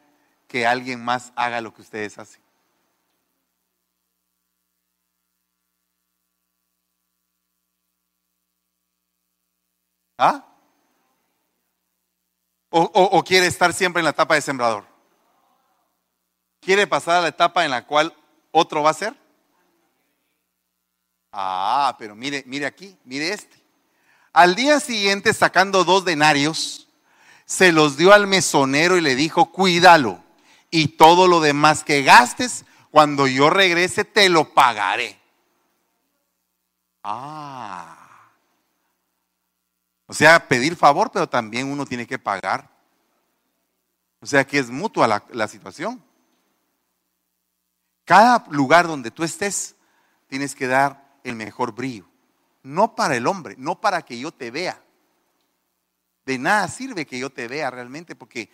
[0.47, 2.41] que alguien más haga lo que ustedes hacen?
[10.17, 10.45] ¿Ah?
[12.69, 14.85] O, quiere estar siempre en la etapa de sembrador?
[16.59, 18.15] ¿Quiere pasar a la etapa en la cual
[18.53, 19.13] otro va a ser?
[21.33, 23.57] Ah, pero mire, mire aquí, mire este.
[24.31, 26.87] Al día siguiente, sacando dos denarios,
[27.45, 30.23] se los dio al mesonero y le dijo, cuídalo.
[30.69, 35.19] Y todo lo demás que gastes, cuando yo regrese, te lo pagaré.
[37.03, 37.97] Ah.
[40.05, 42.69] O sea, pedir favor, pero también uno tiene que pagar.
[44.19, 46.03] O sea que es mutua la, la situación.
[48.05, 49.75] Cada lugar donde tú estés,
[50.27, 52.05] tienes que dar el mejor brillo.
[52.61, 54.81] No para el hombre, no para que yo te vea.
[56.25, 58.49] De nada sirve que yo te vea realmente, porque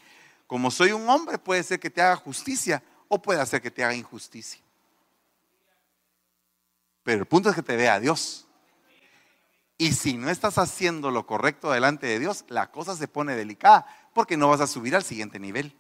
[0.47, 3.83] como soy un hombre, puede ser que te haga justicia o puede ser que te
[3.83, 4.61] haga injusticia.
[7.03, 8.47] Pero el punto es que te vea Dios.
[9.77, 13.85] Y si no estás haciendo lo correcto delante de Dios, la cosa se pone delicada
[14.13, 15.75] porque no vas a subir al siguiente nivel.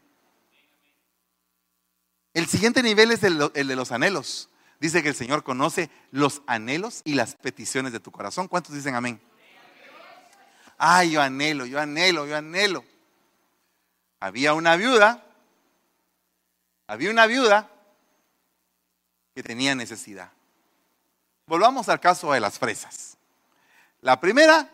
[2.33, 4.49] El siguiente nivel es el, de los anhelos.
[4.79, 8.47] Dice que el Señor conoce los anhelos y las peticiones de tu corazón.
[8.47, 9.19] ¿Cuántos dicen amén?
[10.77, 12.85] Ay, yo anhelo, yo anhelo, yo anhelo.
[14.21, 15.25] Había una viuda,
[16.87, 17.69] había una viuda
[19.35, 20.31] que tenía necesidad.
[21.45, 23.17] Volvamos al caso de las fresas.
[24.01, 24.69] La primera,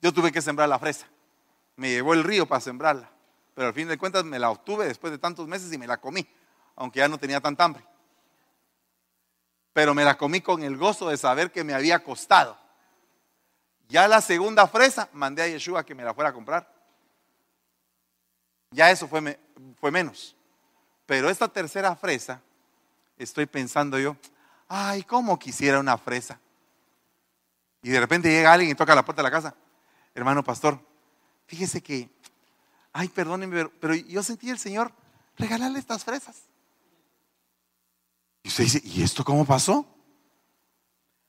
[0.00, 1.06] yo tuve que sembrar la fresa.
[1.76, 3.10] Me llevó el río para sembrarla.
[3.54, 5.98] Pero al fin de cuentas me la obtuve después de tantos meses y me la
[5.98, 6.26] comí,
[6.76, 7.84] aunque ya no tenía tanta hambre.
[9.72, 12.58] Pero me la comí con el gozo de saber que me había costado.
[13.88, 16.72] Ya la segunda fresa, mandé a Yeshua que me la fuera a comprar.
[18.70, 19.38] Ya eso fue,
[19.78, 20.34] fue menos.
[21.06, 22.40] Pero esta tercera fresa,
[23.18, 24.16] estoy pensando yo,
[24.68, 26.40] ay, ¿cómo quisiera una fresa?
[27.82, 29.54] Y de repente llega alguien y toca la puerta de la casa.
[30.14, 30.78] Hermano pastor,
[31.46, 32.08] fíjese que,
[32.92, 34.92] ay, perdónenme, pero, yo sentí el Señor
[35.36, 36.42] regalarle estas fresas.
[38.42, 39.86] Y usted dice, ¿y esto cómo pasó?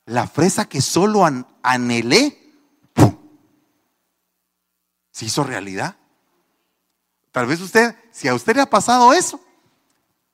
[0.05, 1.23] La fresa que solo
[1.61, 2.39] anhelé,
[5.11, 5.95] se hizo realidad.
[7.31, 9.39] Tal vez usted, si a usted le ha pasado eso,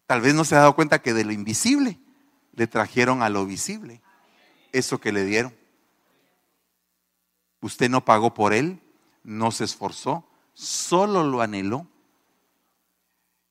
[0.05, 1.99] tal vez no se ha dado cuenta que de lo invisible
[2.53, 4.01] le trajeron a lo visible
[4.71, 5.55] eso que le dieron.
[7.61, 8.81] Usted no pagó por él,
[9.23, 11.87] no se esforzó, solo lo anheló.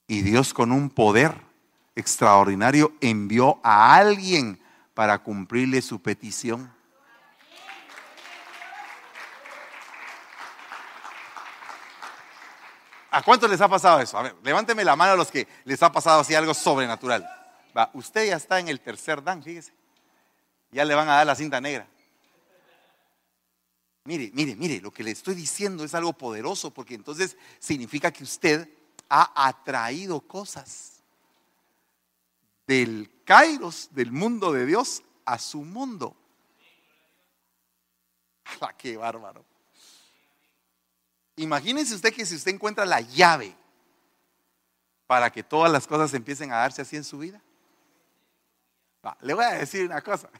[0.06, 1.47] Y Dios con un poder
[1.98, 4.60] extraordinario envió a alguien
[4.94, 6.72] para cumplirle su petición.
[13.10, 14.16] ¿A cuántos les ha pasado eso?
[14.16, 17.28] A ver, levánteme la mano a los que les ha pasado así algo sobrenatural.
[17.76, 19.72] Va, usted ya está en el tercer dan, fíjese.
[20.70, 21.88] Ya le van a dar la cinta negra.
[24.04, 28.22] Mire, mire, mire, lo que le estoy diciendo es algo poderoso porque entonces significa que
[28.22, 28.68] usted
[29.08, 30.97] ha atraído cosas
[32.68, 36.14] del Kairos, del mundo de Dios, a su mundo.
[38.78, 39.44] ¡Qué bárbaro!
[41.36, 43.56] Imagínense usted que si usted encuentra la llave
[45.06, 47.40] para que todas las cosas empiecen a darse así en su vida,
[49.22, 50.28] le voy a decir una cosa.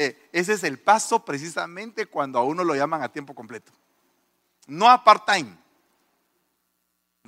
[0.00, 3.72] Eh, ese es el paso precisamente cuando a uno lo llaman a tiempo completo.
[4.68, 5.58] No a part-time.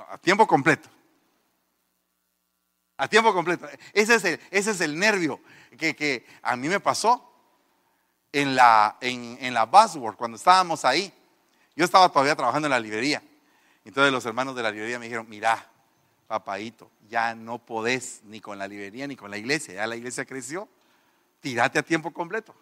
[0.09, 0.89] a tiempo completo.
[3.01, 3.67] A tiempo completo.
[3.95, 5.41] Ese es el, ese es el nervio
[5.79, 7.33] que, a mí me pasó
[8.31, 9.67] en la, en, en la
[10.19, 11.11] cuando estábamos ahí.
[11.75, 13.23] Yo estaba todavía trabajando en la librería.
[13.87, 15.67] Entonces los hermanos de la librería me dijeron, mira,
[16.27, 20.27] papaito, ya no podés ni con la librería ni con la iglesia, ya la iglesia
[20.27, 20.69] creció,
[21.41, 22.55] tírate a tiempo completo.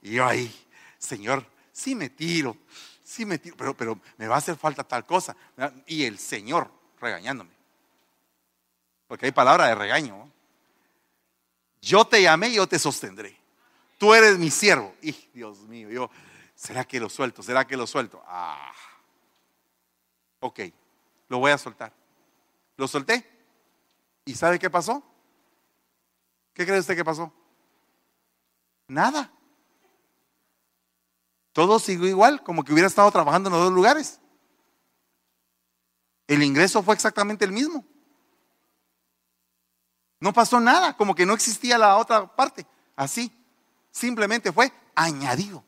[0.00, 0.50] Y yo ahí,
[0.96, 2.56] Señor, sí me tiro,
[3.04, 5.36] sí me tiro, pero, pero me va a hacer falta tal cosa.
[5.86, 7.59] Y el Señor regañándome.
[9.10, 10.30] Porque hay palabra de regaño.
[11.82, 13.36] Yo te llamé yo te sostendré.
[13.98, 14.94] Tú eres mi siervo.
[15.02, 16.08] Y Dios mío, yo,
[16.54, 17.42] ¿será que lo suelto?
[17.42, 18.22] ¿Será que lo suelto?
[18.24, 18.72] Ah,
[20.38, 20.60] ok,
[21.28, 21.92] lo voy a soltar.
[22.76, 23.28] Lo solté.
[24.26, 25.02] ¿Y sabe qué pasó?
[26.54, 27.32] ¿Qué cree usted que pasó?
[28.86, 29.28] Nada.
[31.52, 34.20] Todo siguió igual, como que hubiera estado trabajando en los dos lugares.
[36.28, 37.84] El ingreso fue exactamente el mismo.
[40.20, 42.66] No pasó nada, como que no existía la otra parte.
[42.94, 43.32] Así,
[43.90, 45.64] simplemente fue añadido.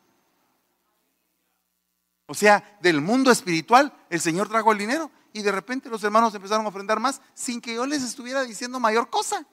[2.27, 6.35] O sea, del mundo espiritual, el Señor trajo el dinero y de repente los hermanos
[6.35, 9.47] empezaron a ofrendar más sin que yo les estuviera diciendo mayor cosa.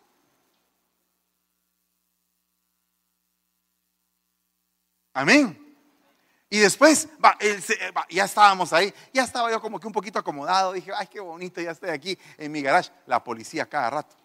[5.14, 5.66] Amén.
[6.50, 7.08] Y después,
[8.10, 11.62] ya estábamos ahí, ya estaba yo como que un poquito acomodado, dije, ay, qué bonito,
[11.62, 14.16] ya estoy aquí en mi garage, la policía cada rato.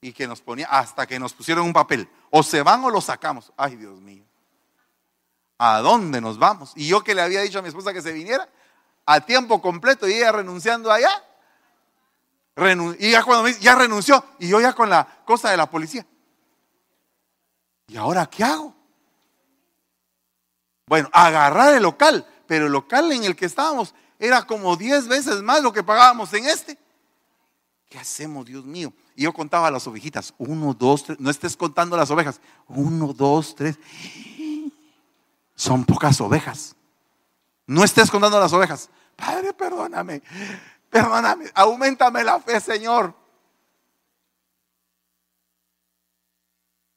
[0.00, 3.00] Y que nos ponía, hasta que nos pusieron un papel, o se van o lo
[3.00, 3.52] sacamos.
[3.56, 4.24] Ay, Dios mío.
[5.58, 6.72] ¿A dónde nos vamos?
[6.76, 8.48] Y yo que le había dicho a mi esposa que se viniera,
[9.06, 11.24] a tiempo completo y ella renunciando allá.
[12.98, 15.70] y ya cuando me dice, ya renunció, y yo ya con la cosa de la
[15.70, 16.06] policía.
[17.88, 18.74] ¿Y ahora qué hago?
[20.86, 25.42] Bueno, agarrar el local, pero el local en el que estábamos era como 10 veces
[25.42, 26.78] más lo que pagábamos en este.
[27.88, 28.92] ¿Qué hacemos, Dios mío?
[29.16, 32.38] Y yo contaba las ovejitas, uno, dos, tres, no estés contando las ovejas,
[32.68, 33.78] uno, dos, tres.
[35.54, 36.76] Son pocas ovejas.
[37.66, 38.90] No estés contando las ovejas.
[39.16, 40.22] Padre, perdóname,
[40.90, 43.14] perdóname, aumentame la fe, Señor.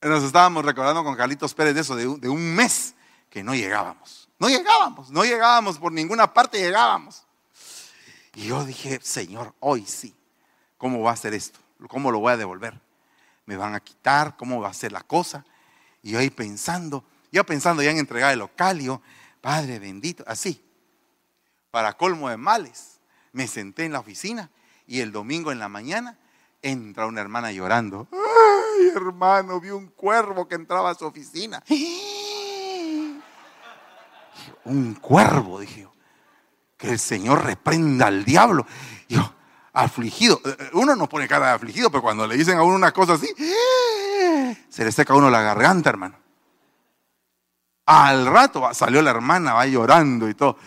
[0.01, 2.95] Nos estábamos recordando con Carlitos Pérez de eso, de un, de un mes
[3.30, 4.30] que no llegábamos.
[4.39, 7.24] No llegábamos, no llegábamos por ninguna parte, llegábamos.
[8.36, 10.13] Y yo dije, Señor, hoy sí,
[10.78, 11.59] ¿cómo va a ser esto?
[11.88, 12.80] ¿Cómo lo voy a devolver?
[13.45, 14.36] ¿Me van a quitar?
[14.38, 15.45] ¿Cómo va a ser la cosa?
[16.01, 19.01] Y yo ahí pensando, yo pensando ya en entregar el local, yo,
[19.41, 20.63] Padre bendito, así
[21.71, 22.99] para colmo de males,
[23.32, 24.49] me senté en la oficina
[24.88, 26.17] y el domingo en la mañana
[26.61, 28.07] entra una hermana llorando.
[28.11, 31.63] Ay, hermano, vi un cuervo que entraba a su oficina.
[34.65, 35.93] Un cuervo, dije yo.
[36.77, 38.65] Que el Señor reprenda al diablo.
[39.07, 39.34] Yo,
[39.74, 40.41] afligido.
[40.74, 43.28] Uno no pone cara de afligido, pero cuando le dicen a uno una cosa así,
[44.70, 46.17] se le seca a uno la garganta, hermano.
[47.86, 50.57] Al rato salió la hermana, va llorando y todo.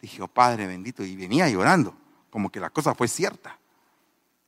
[0.00, 1.94] Dije, oh Padre bendito, y venía llorando,
[2.30, 3.58] como que la cosa fue cierta.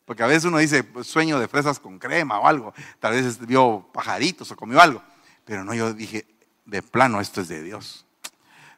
[0.07, 3.39] Porque a veces uno dice pues, sueño de fresas con crema o algo, tal vez
[3.47, 5.03] vio pajaritos o comió algo.
[5.45, 6.27] Pero no, yo dije,
[6.65, 8.07] de plano esto es de Dios.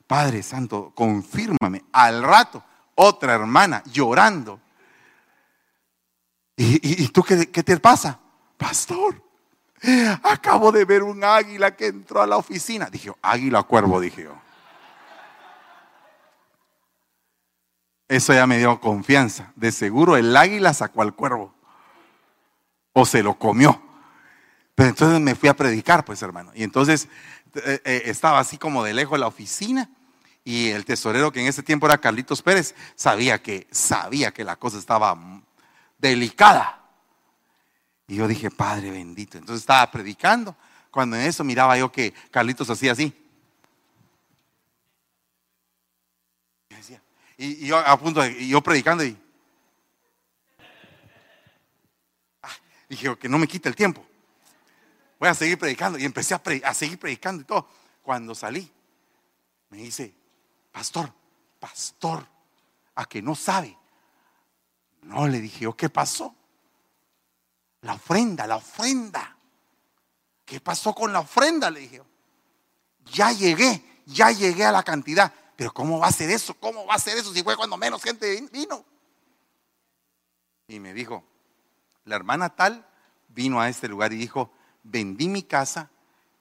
[0.07, 1.85] Padre Santo, confírmame.
[1.93, 2.63] Al rato,
[2.95, 4.61] otra hermana llorando.
[6.57, 8.21] ¿Y, tú qué, te pasa?
[8.57, 9.21] Pastor,
[10.23, 12.89] acabo de ver un águila que entró a la oficina.
[12.91, 14.35] Dije, águila cuervo, dije yo.
[18.07, 19.53] Eso ya me dio confianza.
[19.57, 21.53] De seguro el águila sacó al cuervo.
[22.93, 23.83] O se lo comió.
[24.77, 26.53] Pero entonces me fui a predicar, pues hermano.
[26.55, 27.09] Y entonces
[27.55, 29.91] eh, eh, estaba así como de lejos la oficina.
[30.45, 34.57] Y el tesorero, que en ese tiempo era Carlitos Pérez, sabía que, sabía que la
[34.57, 35.19] cosa estaba
[36.09, 36.81] delicada.
[38.07, 39.39] Y yo dije, Padre bendito.
[39.39, 40.57] Entonces estaba predicando.
[40.91, 43.13] Cuando en eso miraba yo que Carlitos hacía así.
[47.37, 49.17] Y, yo a punto de, yo predicando y
[52.43, 52.49] ah,
[52.89, 54.07] dije que no me quite el tiempo.
[55.19, 55.99] Voy a seguir predicando.
[55.99, 57.69] Y empecé a seguir predicando y todo.
[58.03, 58.71] Cuando salí,
[59.71, 60.15] me dice,
[60.71, 61.13] pastor,
[61.59, 62.25] pastor,
[62.95, 63.77] a que no sabe.
[65.05, 66.35] No, le dije yo, ¿qué pasó?
[67.83, 69.37] La ofrenda, la ofrenda.
[70.45, 71.71] ¿Qué pasó con la ofrenda?
[71.71, 72.03] Le dije.
[73.13, 75.33] Ya llegué, ya llegué a la cantidad.
[75.57, 76.55] Pero ¿cómo va a ser eso?
[76.55, 78.85] ¿Cómo va a ser eso si fue cuando menos gente vino?
[80.69, 81.23] Y me dijo,
[82.05, 82.87] la hermana tal
[83.29, 84.51] vino a este lugar y dijo,
[84.83, 85.91] vendí mi casa,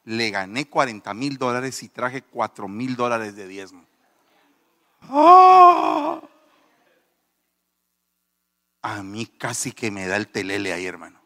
[0.06, 3.86] le gané 40 mil dólares y traje 4 mil dólares de diezmo.
[5.02, 6.22] ¡Ah!
[8.84, 11.20] A mí casi que me da el telele ahí, hermano.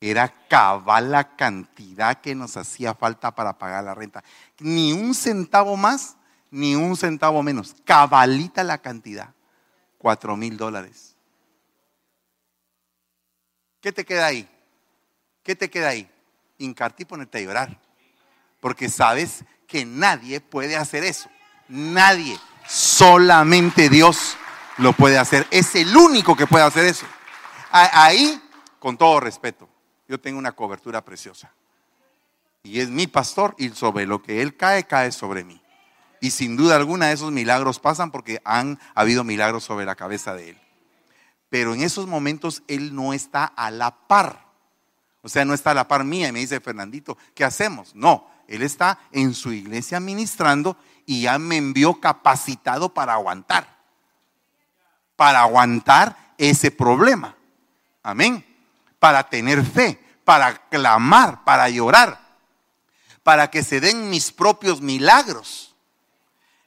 [0.00, 4.24] Era cabal la cantidad que nos hacía falta para pagar la renta.
[4.58, 6.16] Ni un centavo más,
[6.50, 7.76] ni un centavo menos.
[7.84, 9.34] Cabalita la cantidad.
[9.98, 11.14] Cuatro mil dólares.
[13.80, 14.48] ¿Qué te queda ahí?
[15.42, 16.10] ¿Qué te queda ahí?
[16.58, 17.78] Incarti y ponerte a llorar.
[18.60, 21.28] Porque sabes que nadie puede hacer eso.
[21.68, 22.38] Nadie.
[22.66, 24.36] Solamente Dios
[24.78, 25.46] lo puede hacer.
[25.50, 27.06] Es el único que puede hacer eso.
[27.70, 28.40] Ahí,
[28.78, 29.68] con todo respeto,
[30.08, 31.52] yo tengo una cobertura preciosa.
[32.62, 35.60] Y es mi pastor y sobre lo que él cae, cae sobre mí.
[36.20, 40.50] Y sin duda alguna esos milagros pasan porque han habido milagros sobre la cabeza de
[40.50, 40.60] él.
[41.48, 44.46] Pero en esos momentos él no está a la par.
[45.22, 47.94] O sea, no está a la par mía y me dice, Fernandito, ¿qué hacemos?
[47.94, 53.81] No, él está en su iglesia ministrando y ya me envió capacitado para aguantar.
[55.22, 57.36] Para aguantar ese problema.
[58.02, 58.44] Amén.
[58.98, 62.20] Para tener fe para clamar, para llorar,
[63.22, 65.74] para que se den mis propios milagros.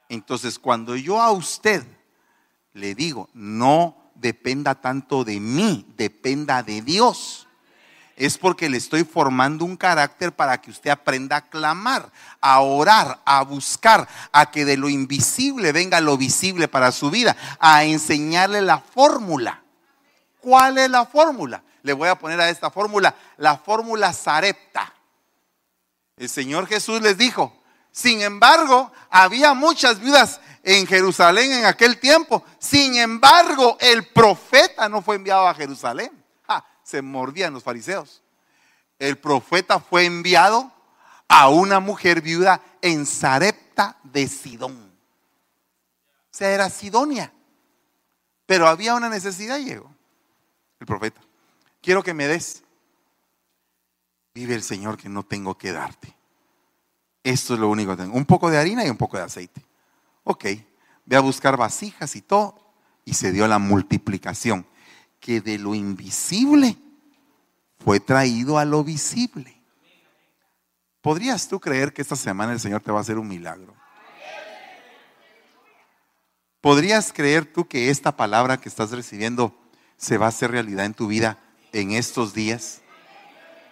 [0.09, 1.85] Entonces, cuando yo a usted
[2.73, 7.44] le digo, no dependa tanto de mí, dependa de Dios,
[8.15, 12.11] es porque le estoy formando un carácter para que usted aprenda a clamar,
[12.41, 17.35] a orar, a buscar, a que de lo invisible venga lo visible para su vida,
[17.59, 19.61] a enseñarle la fórmula.
[20.39, 21.61] ¿Cuál es la fórmula?
[21.85, 24.91] le voy a poner a esta fórmula, la fórmula Sarepta.
[26.17, 27.61] El Señor Jesús les dijo,
[27.91, 32.43] sin embargo, había muchas viudas en Jerusalén en aquel tiempo.
[32.57, 36.11] Sin embargo, el profeta no fue enviado a Jerusalén.
[36.85, 38.21] Se mordían los fariseos.
[38.97, 40.71] El profeta fue enviado
[41.27, 44.77] a una mujer viuda en Sarepta de Sidón.
[46.31, 47.33] O sea, era Sidonia.
[48.45, 49.91] Pero había una necesidad y llegó
[50.79, 51.19] el profeta
[51.85, 52.63] quiero que me des.
[54.33, 56.13] Vive el Señor que no tengo que darte.
[57.23, 58.17] Esto es lo único que tengo.
[58.17, 59.63] Un poco de harina y un poco de aceite.
[60.23, 60.45] Ok,
[61.05, 62.59] ve a buscar vasijas y todo.
[63.05, 64.65] Y se dio la multiplicación.
[65.25, 66.77] Que de lo invisible
[67.83, 69.59] fue traído a lo visible.
[71.01, 73.73] ¿Podrías tú creer que esta semana el Señor te va a hacer un milagro?
[76.61, 79.51] ¿Podrías creer tú que esta palabra que estás recibiendo
[79.97, 81.39] se va a hacer realidad en tu vida
[81.73, 82.83] en estos días?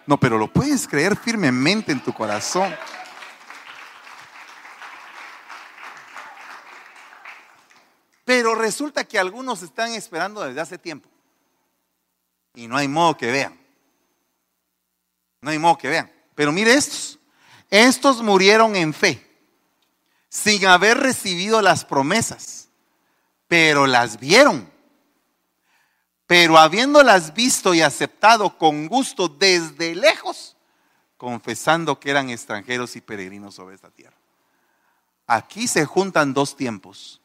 [0.08, 2.74] No, pero lo puedes creer firmemente en tu corazón.
[8.24, 11.13] Pero resulta que algunos están esperando desde hace tiempo.
[12.54, 13.58] Y no hay modo que vean.
[15.40, 16.10] No hay modo que vean.
[16.34, 17.18] Pero mire estos.
[17.70, 19.26] Estos murieron en fe,
[20.28, 22.68] sin haber recibido las promesas,
[23.48, 24.72] pero las vieron
[26.26, 30.56] pero habiéndolas visto y aceptado con gusto desde lejos,
[31.16, 34.16] confesando que eran extranjeros y peregrinos sobre esta tierra.
[35.26, 37.20] Aquí se juntan dos tiempos.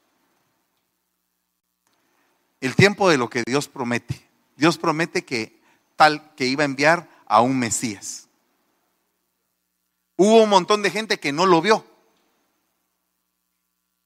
[2.61, 4.28] El tiempo de lo que Dios promete.
[4.59, 5.57] Dios promete que
[5.95, 8.27] tal que iba a enviar a un Mesías.
[10.17, 11.85] Hubo un montón de gente que no lo vio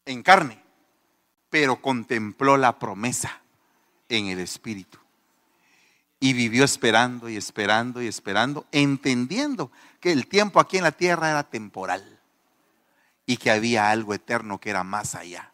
[0.05, 0.61] en carne,
[1.49, 3.41] pero contempló la promesa
[4.09, 4.99] en el Espíritu.
[6.19, 11.31] Y vivió esperando y esperando y esperando, entendiendo que el tiempo aquí en la tierra
[11.31, 12.21] era temporal
[13.25, 15.52] y que había algo eterno que era más allá.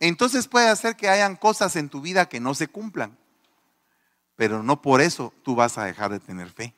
[0.00, 3.16] Entonces puede hacer que hayan cosas en tu vida que no se cumplan,
[4.36, 6.74] pero no por eso tú vas a dejar de tener fe,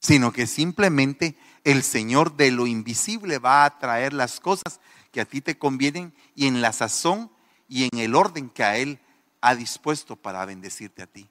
[0.00, 4.80] sino que simplemente el Señor de lo invisible va a traer las cosas
[5.12, 7.30] que a ti te convienen y en la sazón
[7.68, 8.98] y en el orden que a Él
[9.40, 11.28] ha dispuesto para bendecirte a ti.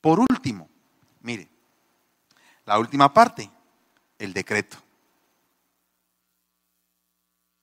[0.00, 0.68] Por último,
[1.20, 1.48] mire,
[2.64, 3.50] la última parte,
[4.18, 4.78] el decreto.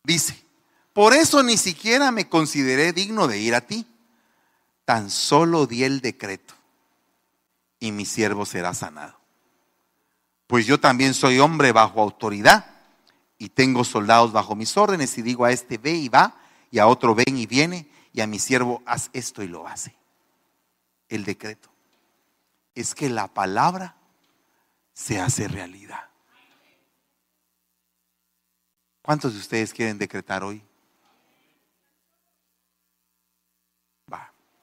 [0.04, 0.49] Dice,
[0.94, 3.86] por eso ni siquiera me consideré digno de ir a ti.
[4.86, 6.56] Tan solo di el decreto
[7.80, 9.18] y mi siervo será sanado.
[10.48, 12.66] Pues yo también soy hombre bajo autoridad
[13.38, 16.36] y tengo soldados bajo mis órdenes y digo a este ve y va
[16.72, 19.95] y a otro ven y viene y a mi siervo haz esto y lo hace.
[21.07, 21.70] El decreto
[22.74, 23.95] es que la palabra
[24.94, 26.10] se hace realidad.
[29.02, 30.64] ¿Cuántos de ustedes quieren decretar hoy?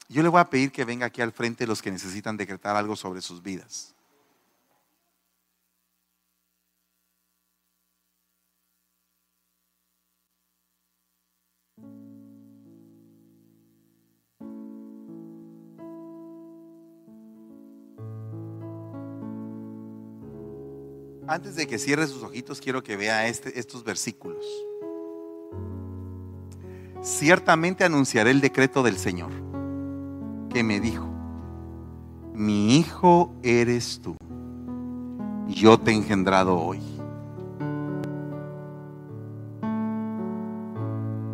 [0.09, 2.95] Yo le voy a pedir que venga aquí al frente los que necesitan decretar algo
[2.95, 3.93] sobre sus vidas.
[21.29, 24.45] Antes de que cierre sus ojitos, quiero que vea este, estos versículos.
[27.03, 29.46] Ciertamente anunciaré el decreto del Señor
[30.63, 31.07] me dijo,
[32.35, 34.17] mi hijo eres tú,
[35.49, 36.81] yo te he engendrado hoy.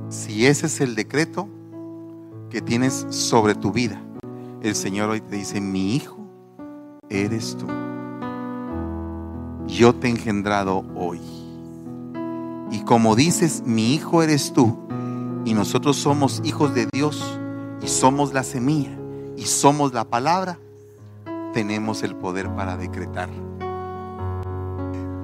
[0.09, 1.49] Si ese es el decreto
[2.51, 4.01] que tienes sobre tu vida,
[4.63, 6.19] el Señor hoy te dice, mi hijo
[7.09, 7.67] eres tú,
[9.67, 11.21] yo te he engendrado hoy.
[12.71, 14.79] Y como dices, mi hijo eres tú,
[15.45, 17.39] y nosotros somos hijos de Dios
[17.83, 19.02] y somos la semilla
[19.37, 20.59] y somos la palabra,
[21.53, 23.29] tenemos el poder para decretar.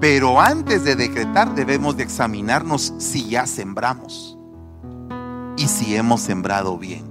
[0.01, 4.39] Pero antes de decretar debemos de examinarnos si ya sembramos
[5.57, 7.05] y si hemos sembrado bien.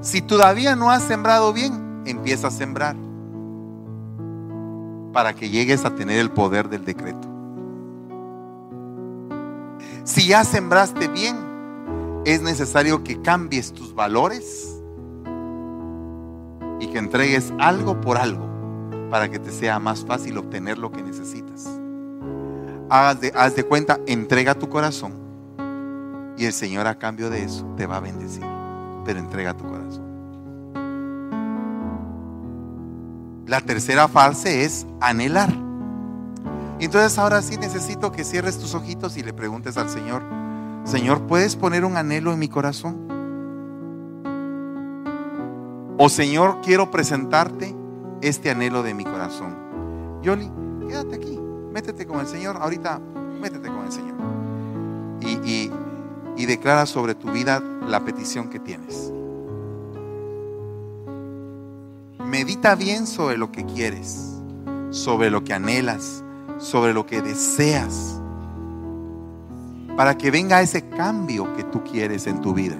[0.00, 2.96] Si todavía no has sembrado bien, empieza a sembrar
[5.12, 7.28] para que llegues a tener el poder del decreto.
[10.04, 11.36] Si ya sembraste bien,
[12.24, 14.77] es necesario que cambies tus valores
[16.80, 18.46] y que entregues algo por algo
[19.10, 21.68] para que te sea más fácil obtener lo que necesitas.
[22.90, 25.28] Haz de, haz de cuenta, entrega tu corazón
[26.38, 28.44] y el Señor a cambio de eso te va a bendecir.
[29.04, 30.06] Pero entrega tu corazón.
[33.46, 35.52] La tercera fase es anhelar.
[36.78, 40.22] Entonces ahora sí necesito que cierres tus ojitos y le preguntes al Señor,
[40.84, 43.08] Señor, ¿puedes poner un anhelo en mi corazón?
[46.00, 47.74] O Señor, quiero presentarte
[48.22, 49.56] este anhelo de mi corazón.
[50.22, 50.48] Yoli,
[50.86, 51.36] quédate aquí,
[51.72, 52.56] métete con el Señor.
[52.56, 53.00] Ahorita,
[53.40, 54.14] métete con el Señor.
[55.20, 55.72] Y,
[56.36, 59.12] y declara sobre tu vida la petición que tienes.
[62.24, 64.36] Medita bien sobre lo que quieres,
[64.90, 66.22] sobre lo que anhelas,
[66.58, 68.20] sobre lo que deseas,
[69.96, 72.76] para que venga ese cambio que tú quieres en tu vida.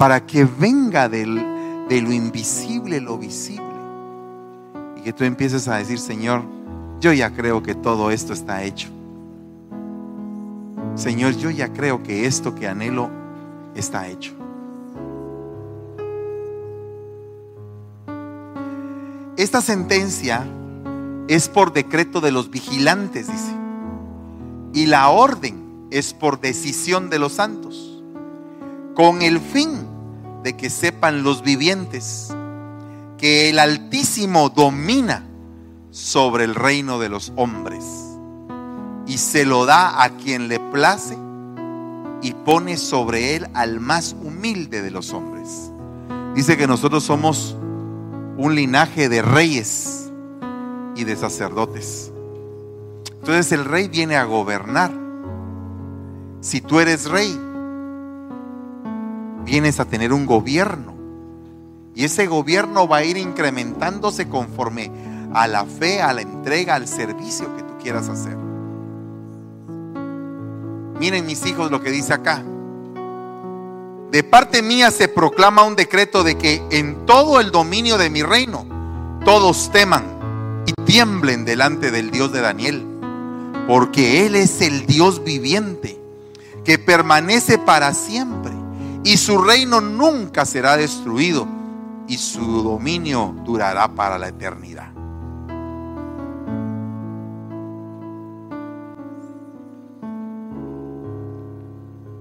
[0.00, 3.66] Para que venga de lo invisible lo visible.
[4.96, 6.42] Y que tú empieces a decir, Señor,
[7.00, 8.88] yo ya creo que todo esto está hecho.
[10.94, 13.10] Señor, yo ya creo que esto que anhelo
[13.74, 14.32] está hecho.
[19.36, 20.46] Esta sentencia
[21.28, 23.52] es por decreto de los vigilantes, dice.
[24.72, 28.02] Y la orden es por decisión de los santos.
[28.94, 29.89] Con el fin
[30.42, 32.34] de que sepan los vivientes
[33.18, 35.26] que el Altísimo domina
[35.90, 37.84] sobre el reino de los hombres
[39.06, 41.18] y se lo da a quien le place
[42.22, 45.70] y pone sobre él al más humilde de los hombres.
[46.34, 47.56] Dice que nosotros somos
[48.36, 50.10] un linaje de reyes
[50.94, 52.12] y de sacerdotes.
[53.12, 54.92] Entonces el rey viene a gobernar.
[56.40, 57.38] Si tú eres rey,
[59.44, 60.94] vienes a tener un gobierno
[61.94, 64.90] Y ese gobierno va a ir incrementándose conforme
[65.34, 68.36] a la fe, a la entrega, al servicio que tú quieras hacer.
[70.98, 72.44] Miren mis hijos lo que dice acá.
[74.10, 78.22] De parte mía se proclama un decreto de que en todo el dominio de mi
[78.22, 78.66] reino
[79.24, 80.04] todos teman
[80.66, 82.84] y tiemblen delante del Dios de Daniel,
[83.68, 85.98] porque Él es el Dios viviente
[86.64, 88.49] que permanece para siempre
[89.02, 91.46] y su reino nunca será destruido
[92.06, 94.90] y su dominio durará para la eternidad.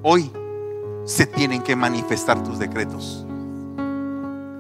[0.02, 0.32] Hoy
[1.06, 3.26] se tienen que manifestar tus decretos.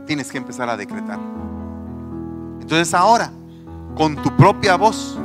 [0.05, 1.19] Tienes que empezar a decretar.
[2.59, 3.31] Entonces ahora,
[3.95, 5.17] con tu propia voz,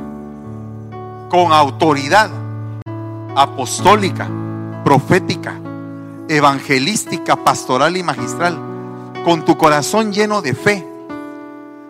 [1.29, 2.29] con autoridad
[3.35, 4.29] apostólica,
[4.83, 5.59] profética,
[6.27, 8.57] evangelística, pastoral y magistral,
[9.23, 10.87] con tu corazón lleno de fe,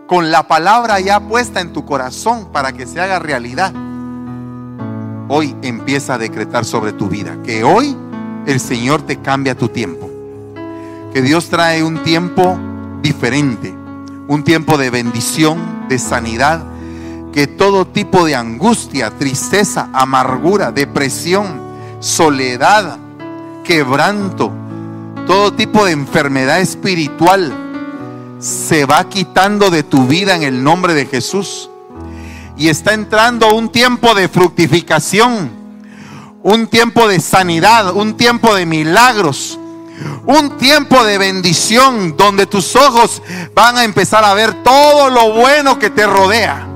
[0.08, 3.74] con la palabra ya puesta en tu corazón para que se haga realidad,
[5.28, 7.96] hoy empieza a decretar sobre tu vida que hoy
[8.46, 10.10] el Señor te cambia tu tiempo.
[11.14, 12.60] Que Dios trae un tiempo
[13.02, 13.74] diferente,
[14.28, 16.64] un tiempo de bendición, de sanidad,
[17.32, 21.60] que todo tipo de angustia, tristeza, amargura, depresión,
[22.00, 22.98] soledad,
[23.66, 24.54] quebranto,
[25.28, 27.54] todo tipo de enfermedad espiritual
[28.40, 31.70] se va quitando de tu vida en el nombre de Jesús.
[32.56, 35.66] Y está entrando un tiempo de fructificación
[36.46, 39.58] un tiempo de sanidad, un tiempo de milagros,
[40.28, 43.24] un tiempo de bendición donde tus ojos
[43.56, 46.68] van a empezar a ver todo lo bueno que te rodea.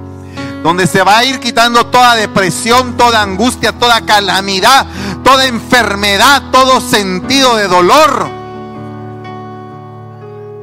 [0.64, 4.88] Donde se va a ir quitando toda depresión, toda angustia, toda calamidad,
[5.30, 8.28] toda enfermedad, todo sentido de dolor.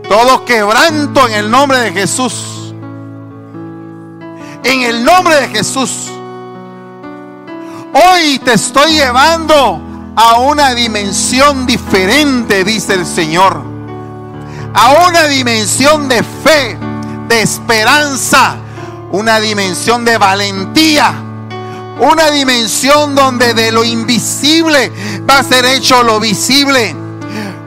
[0.08, 2.74] Todo quebranto en el nombre de Jesús.
[4.64, 6.10] En el nombre de Jesús.
[7.94, 9.80] Hoy te estoy llevando
[10.16, 13.62] a una dimensión diferente, dice el Señor.
[14.74, 16.76] A una dimensión de fe,
[17.28, 18.56] de esperanza,
[19.12, 21.25] una dimensión de valentía.
[21.98, 24.92] Una dimensión donde de lo invisible
[25.28, 26.94] va a ser hecho lo visible.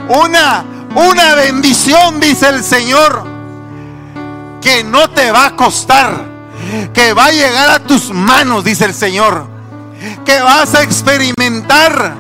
[0.10, 0.64] Una,
[0.96, 3.26] una bendición, dice el Señor,
[4.62, 6.26] que no te va a costar,
[6.94, 9.60] que va a llegar a tus manos, dice el Señor
[10.26, 12.16] que vas a experimentar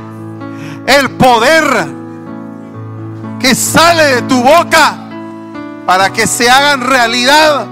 [0.85, 1.87] el poder
[3.39, 4.95] que sale de tu boca
[5.85, 7.65] para que se hagan realidad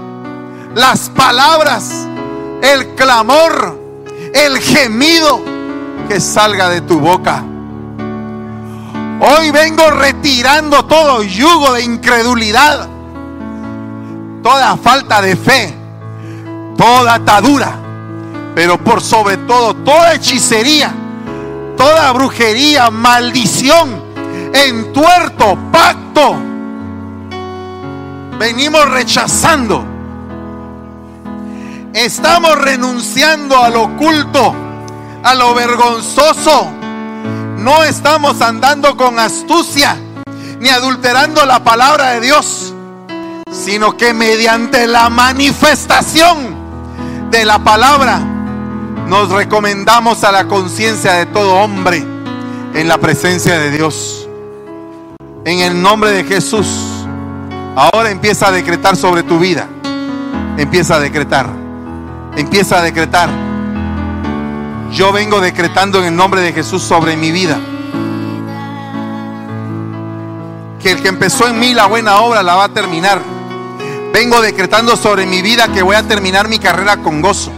[0.74, 2.06] las palabras,
[2.62, 3.77] el clamor,
[4.34, 5.40] el gemido
[6.08, 7.44] que salga de tu boca.
[9.20, 12.88] Hoy vengo retirando todo yugo de incredulidad,
[14.42, 15.74] toda falta de fe,
[16.76, 17.88] toda atadura
[18.58, 20.92] pero por sobre todo toda hechicería,
[21.76, 24.02] toda brujería, maldición,
[24.52, 26.34] entuerto, pacto,
[28.36, 29.84] venimos rechazando.
[31.94, 34.54] Estamos renunciando a lo oculto,
[35.22, 36.70] a lo vergonzoso.
[37.56, 39.96] No estamos andando con astucia
[40.60, 42.74] ni adulterando la palabra de Dios,
[43.50, 46.56] sino que mediante la manifestación
[47.30, 48.18] de la palabra
[49.06, 52.04] nos recomendamos a la conciencia de todo hombre
[52.74, 54.28] en la presencia de Dios.
[55.44, 56.66] En el nombre de Jesús.
[57.74, 59.68] Ahora empieza a decretar sobre tu vida.
[60.58, 61.67] Empieza a decretar.
[62.36, 63.28] Empieza a decretar.
[64.92, 67.58] Yo vengo decretando en el nombre de Jesús sobre mi vida.
[70.80, 73.20] Que el que empezó en mí la buena obra la va a terminar.
[74.12, 77.52] Vengo decretando sobre mi vida que voy a terminar mi carrera con gozo.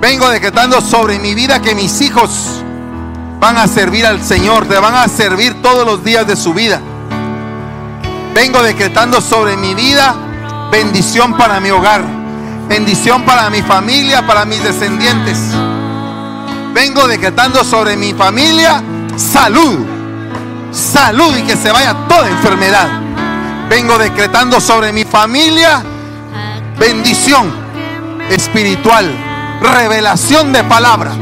[0.00, 2.62] Vengo decretando sobre mi vida que mis hijos
[3.40, 6.80] van a servir al Señor, te van a servir todos los días de su vida.
[8.34, 10.14] Vengo decretando sobre mi vida
[10.70, 12.02] bendición para mi hogar,
[12.68, 15.38] bendición para mi familia, para mis descendientes.
[16.72, 18.82] Vengo decretando sobre mi familia
[19.16, 19.78] salud,
[20.72, 22.88] salud y que se vaya toda enfermedad.
[23.68, 25.82] Vengo decretando sobre mi familia
[26.78, 27.52] bendición
[28.28, 29.14] espiritual
[29.60, 31.12] revelación de palabra.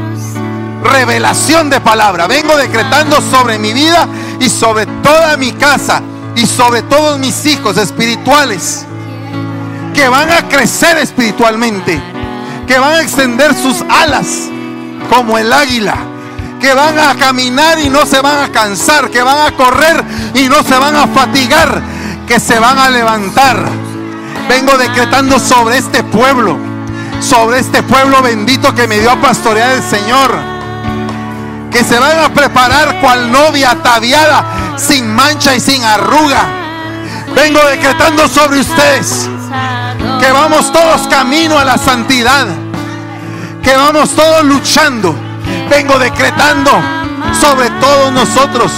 [0.83, 2.27] Revelación de palabra.
[2.27, 4.07] Vengo decretando sobre mi vida
[4.39, 6.01] y sobre toda mi casa
[6.35, 8.85] y sobre todos mis hijos espirituales
[9.93, 12.01] que van a crecer espiritualmente,
[12.67, 14.27] que van a extender sus alas
[15.09, 15.95] como el águila,
[16.59, 20.03] que van a caminar y no se van a cansar, que van a correr
[20.33, 21.81] y no se van a fatigar,
[22.27, 23.63] que se van a levantar.
[24.49, 26.57] Vengo decretando sobre este pueblo,
[27.19, 30.31] sobre este pueblo bendito que me dio a pastorear el Señor,
[31.69, 36.62] que se van a preparar cual novia ataviada, sin mancha y sin arruga.
[37.35, 39.29] Vengo decretando sobre ustedes
[40.19, 42.47] que vamos todos camino a la santidad,
[43.61, 45.15] que vamos todos luchando.
[45.69, 46.71] Vengo decretando
[47.39, 48.71] sobre todos nosotros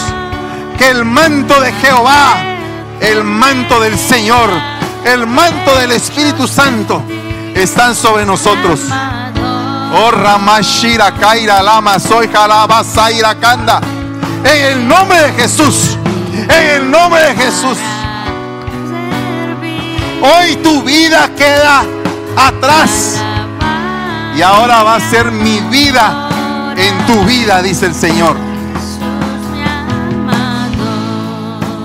[0.77, 2.37] que el manto de Jehová,
[2.99, 4.49] el manto del Señor,
[5.03, 7.03] el manto del Espíritu Santo
[7.53, 8.79] están sobre nosotros.
[9.97, 10.11] Oh
[11.19, 11.97] Kaira Lama
[13.39, 13.81] Kanda.
[14.43, 15.97] En el nombre de Jesús.
[16.33, 17.77] En el nombre de Jesús.
[20.21, 21.83] Hoy tu vida queda
[22.35, 23.21] atrás.
[24.35, 26.29] Y ahora va a ser mi vida
[26.75, 28.35] en tu vida, dice el Señor.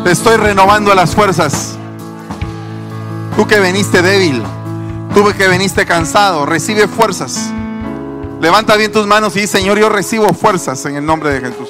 [0.05, 1.77] Te estoy renovando las fuerzas.
[3.37, 4.43] Tú que veniste débil,
[5.15, 7.51] tú que veniste cansado, recibe fuerzas.
[8.41, 11.69] Levanta bien tus manos y dice, Señor, yo recibo fuerzas en el nombre de Jesús.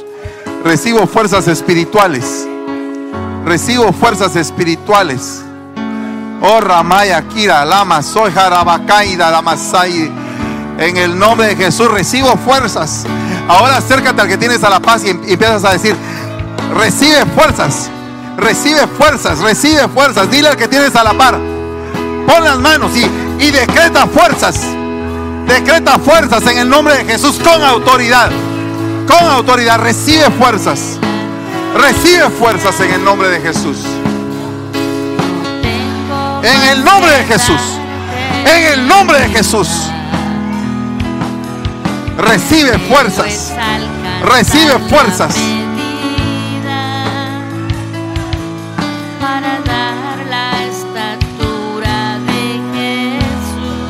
[0.65, 2.47] Recibo fuerzas espirituales.
[3.45, 5.43] Recibo fuerzas espirituales.
[6.43, 10.11] Oh Ramaya Kira, Lama, soy Jarabacaida, Lamasai.
[10.79, 13.05] En el nombre de Jesús recibo fuerzas.
[13.49, 15.95] Ahora acércate al que tienes a la paz y empiezas a decir,
[16.75, 17.91] recibe fuerzas,
[18.39, 20.31] recibe fuerzas, recibe fuerzas.
[20.31, 21.39] Dile al que tienes a la par,
[22.27, 24.61] pon las manos y decreta fuerzas.
[25.47, 28.31] Decreta fuerzas en el nombre de Jesús con autoridad.
[29.07, 30.99] Con autoridad, recibe fuerzas.
[31.77, 33.79] Recibe fuerzas en el nombre de Jesús.
[36.43, 37.61] En el nombre de Jesús.
[38.47, 39.69] En el nombre de Jesús.
[42.17, 43.53] Recibe fuerzas.
[44.23, 45.35] Recibe fuerzas.
[49.21, 53.81] Para dar la estatura de Jesús.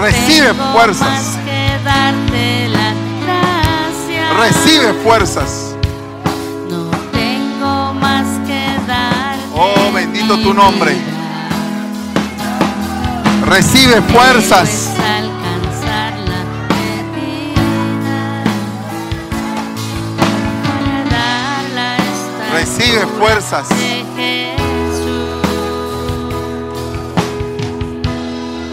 [0.00, 1.38] Recibe fuerzas.
[4.38, 5.69] Recibe fuerzas.
[10.36, 10.96] Tu nombre.
[13.46, 14.90] Recibe fuerzas.
[22.52, 23.68] Recibe fuerzas.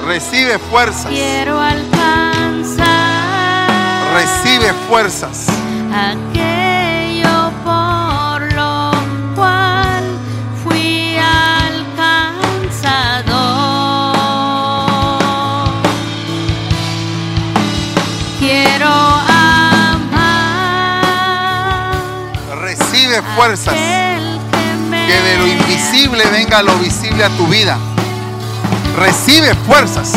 [0.06, 1.08] Recibe fuerzas.
[1.08, 2.88] Quiero alcanzar
[4.14, 5.48] Recibe fuerzas.
[23.38, 23.76] Fuerzas.
[24.90, 27.78] Que de lo invisible venga lo visible a tu vida.
[28.98, 30.14] Recibe fuerzas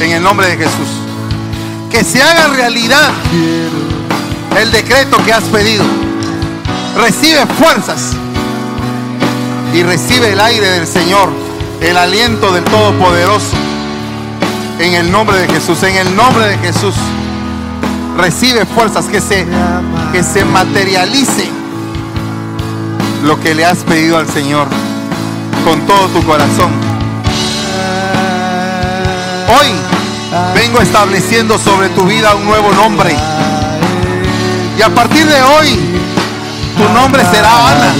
[0.00, 0.88] en el nombre de Jesús.
[1.88, 3.10] Que se haga realidad
[4.60, 5.84] el decreto que has pedido.
[6.96, 8.14] Recibe fuerzas
[9.72, 11.30] y recibe el aire del Señor,
[11.80, 13.56] el aliento del Todopoderoso.
[14.80, 16.94] En el nombre de Jesús, en el nombre de Jesús.
[18.16, 19.46] Recibe fuerzas que se,
[20.12, 21.57] que se materialice
[23.22, 24.66] lo que le has pedido al Señor
[25.64, 26.70] con todo tu corazón.
[29.48, 29.72] Hoy
[30.54, 33.16] vengo estableciendo sobre tu vida un nuevo nombre.
[34.78, 36.00] Y a partir de hoy,
[36.76, 37.92] tu nombre será Ana.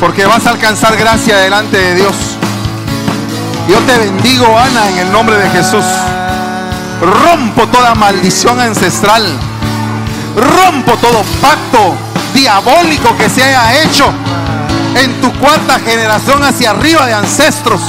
[0.00, 2.14] Porque vas a alcanzar gracia delante de Dios.
[3.68, 5.84] Yo te bendigo, Ana, en el nombre de Jesús.
[7.00, 9.24] Rompo toda maldición ancestral.
[10.36, 11.96] Rompo todo pacto
[12.34, 14.12] diabólico que se haya hecho
[14.96, 17.80] en tu cuarta generación hacia arriba de ancestros.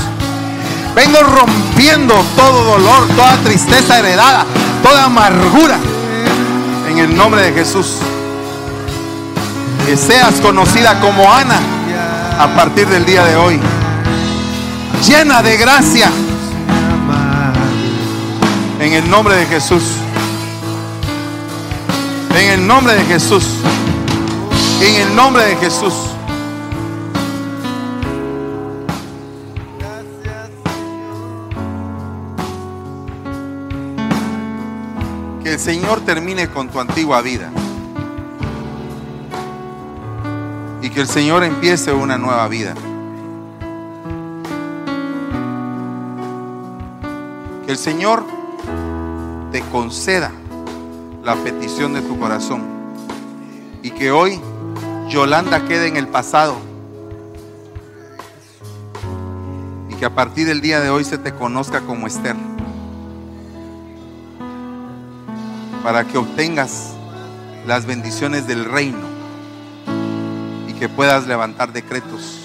[0.96, 4.46] Vengo rompiendo todo dolor, toda tristeza heredada,
[4.82, 5.78] toda amargura.
[6.90, 7.98] En el nombre de Jesús.
[9.86, 11.60] Que seas conocida como Ana
[12.40, 13.60] a partir del día de hoy.
[15.06, 16.10] Llena de gracia.
[18.80, 19.84] En el nombre de Jesús.
[22.36, 23.44] En el nombre de Jesús.
[24.88, 25.96] En el nombre de Jesús.
[35.42, 37.52] Que el Señor termine con tu antigua vida.
[40.84, 42.76] Y que el Señor empiece una nueva vida.
[47.66, 48.24] Que el Señor
[49.52, 50.32] te conceda
[51.24, 52.62] la petición de tu corazón.
[53.82, 54.40] Y que hoy
[55.16, 56.58] Yolanda quede en el pasado.
[59.90, 62.36] Y que a partir del día de hoy se te conozca como Esther.
[65.84, 66.96] Para que obtengas
[67.66, 69.08] las bendiciones del reino
[70.68, 72.42] y que puedas levantar decretos.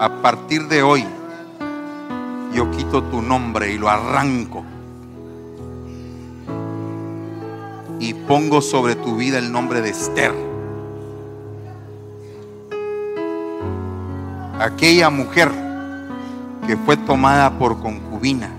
[0.00, 1.04] A partir de hoy,
[2.52, 4.64] yo quito tu nombre y lo arranco.
[7.98, 10.32] Y pongo sobre tu vida el nombre de Esther.
[14.60, 15.50] Aquella mujer
[16.66, 18.50] que fue tomada por concubina,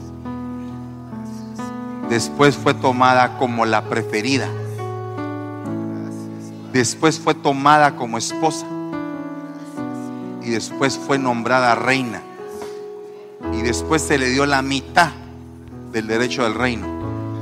[2.09, 4.47] después fue tomada como la preferida,
[6.71, 8.65] después fue tomada como esposa
[10.43, 12.21] y después fue nombrada reina
[13.53, 15.11] y después se le dio la mitad
[15.91, 16.96] del derecho del reino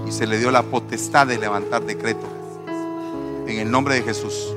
[0.06, 2.28] y se le dio la potestad de levantar decreto.
[3.48, 4.54] En el nombre de Jesús.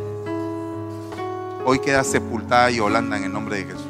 [1.64, 3.84] Hoy queda sepultada Yolanda en el nombre de Jesús.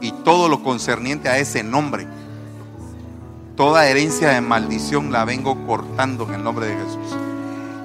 [0.00, 2.06] Y todo lo concerniente a ese nombre,
[3.56, 7.18] toda herencia de maldición la vengo cortando en el nombre de Jesús.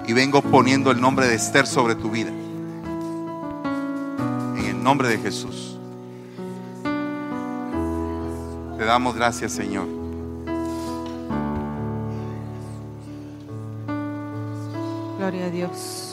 [0.08, 2.32] Y vengo poniendo el nombre de Esther sobre tu vida.
[4.58, 5.78] En el nombre de Jesús.
[8.78, 9.97] Te damos gracias, Señor.
[15.18, 16.07] Gloria a Dios.